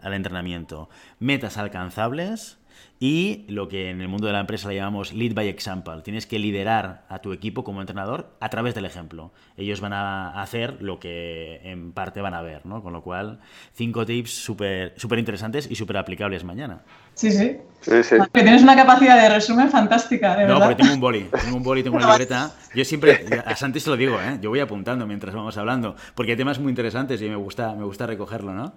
[0.03, 0.91] al entrenamiento.
[1.19, 2.59] Metas alcanzables,
[3.03, 6.03] y lo que en el mundo de la empresa le llamamos lead by example.
[6.05, 9.33] Tienes que liderar a tu equipo como entrenador a través del ejemplo.
[9.57, 12.81] Ellos van a hacer lo que en parte van a ver, ¿no?
[12.81, 13.41] Con lo cual,
[13.75, 16.83] cinco tips súper super interesantes y súper aplicables mañana.
[17.15, 17.57] Sí, sí.
[17.81, 18.17] sí, sí.
[18.33, 20.61] tienes una capacidad de resumen fantástica, de verdad.
[20.61, 22.53] No, porque tengo un boli, tengo un boli, tengo una libreta.
[22.75, 24.39] Yo siempre, a Santi se lo digo, ¿eh?
[24.41, 27.85] Yo voy apuntando mientras vamos hablando, porque hay temas muy interesantes y me gusta, me
[27.85, 28.75] gusta recogerlo, ¿no?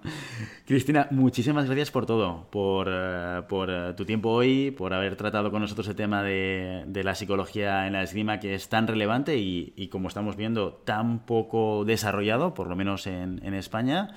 [0.66, 5.50] Cristina, muchísimas gracias por todo, por, eh, por eh, tu tiempo hoy, por haber tratado
[5.50, 9.88] con nosotros el tema de, la psicología en la esgrima que es tan relevante y,
[9.88, 14.14] como estamos viendo, tan poco desarrollado, por lo menos en, España.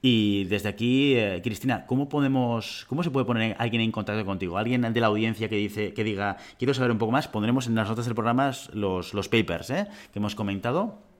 [0.00, 4.58] Y desde aquí, eh, Cristina, ¿cómo podemos, cómo se puede poner alguien en contacto contigo?
[4.58, 7.76] Alguien de la audiencia que dice, que diga, quiero saber un poco más, pondremos en
[7.76, 9.86] las notas del programa los, papers ¿eh?
[10.12, 11.11] que hemos comentado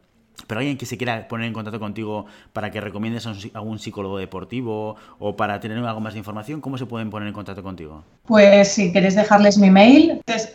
[0.47, 4.19] pero alguien que se quiera poner en contacto contigo para que recomiendes a algún psicólogo
[4.19, 8.03] deportivo o para tener algo más de información, ¿cómo se pueden poner en contacto contigo?
[8.27, 10.53] Pues si queréis dejarles mi mail, es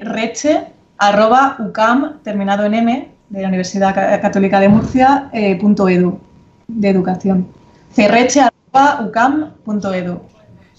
[0.00, 6.20] creche.ucam, terminado en M, de la Universidad Católica de Murcia, eh, punto edu,
[6.66, 7.48] de educación.
[7.94, 10.20] creche.ucam.edu.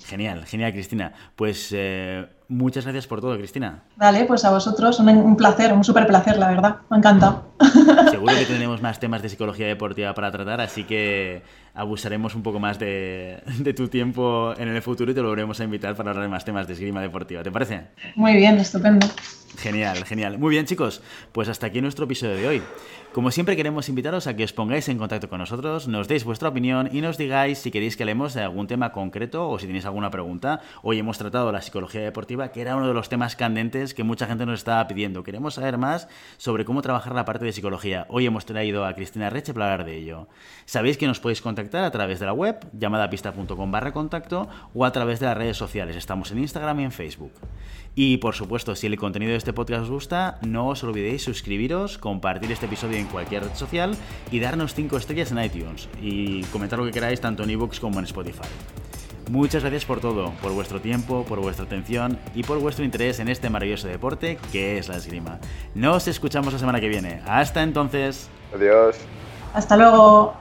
[0.05, 1.13] Genial, genial, Cristina.
[1.35, 1.69] Pues...
[1.71, 3.83] Eh, Muchas gracias por todo, Cristina.
[3.95, 6.77] Vale, pues a vosotros un, placer, un súper placer, la verdad.
[6.89, 7.53] Me ha encantado.
[8.09, 11.43] Seguro que tenemos más temas de psicología deportiva para tratar, así que
[11.75, 15.59] abusaremos un poco más de, de, tu tiempo en el futuro y te lo volveremos
[15.59, 17.43] a invitar para hablar de más temas de esgrima deportiva.
[17.43, 17.83] ¿Te parece?
[18.15, 19.05] Muy bien, estupendo.
[19.59, 20.39] Genial, genial.
[20.39, 21.03] Muy bien, chicos.
[21.31, 22.63] Pues hasta aquí nuestro episodio de hoy.
[23.19, 26.47] Como siempre queremos invitaros a que os pongáis en contacto con nosotros, nos deis vuestra
[26.47, 29.83] opinión y nos digáis si queréis que hablemos de algún tema concreto o si tenéis
[29.83, 30.61] alguna pregunta.
[30.83, 34.25] Hoy hemos tratado la psicología deportiva, que era uno de los temas candentes que mucha
[34.25, 35.21] gente nos estaba pidiendo.
[35.21, 36.07] Queremos saber más
[36.37, 38.05] sobre cómo trabajar la parte de psicología.
[38.07, 40.29] Hoy hemos traído a Cristina Reche para hablar de ello.
[40.63, 44.93] Sabéis que nos podéis contactar a través de la web, llamadapista.com barra contacto o a
[44.93, 45.97] través de las redes sociales.
[45.97, 47.33] Estamos en Instagram y en Facebook.
[48.01, 51.97] Y por supuesto, si el contenido de este podcast os gusta, no os olvidéis suscribiros,
[51.97, 53.91] compartir este episodio en cualquier red social
[54.31, 57.99] y darnos 5 estrellas en iTunes y comentar lo que queráis tanto en ebooks como
[57.99, 58.47] en Spotify.
[59.29, 63.27] Muchas gracias por todo, por vuestro tiempo, por vuestra atención y por vuestro interés en
[63.27, 65.39] este maravilloso deporte que es la esgrima.
[65.75, 67.21] Nos escuchamos la semana que viene.
[67.27, 68.29] Hasta entonces.
[68.55, 68.95] Adiós.
[69.53, 70.37] Hasta luego.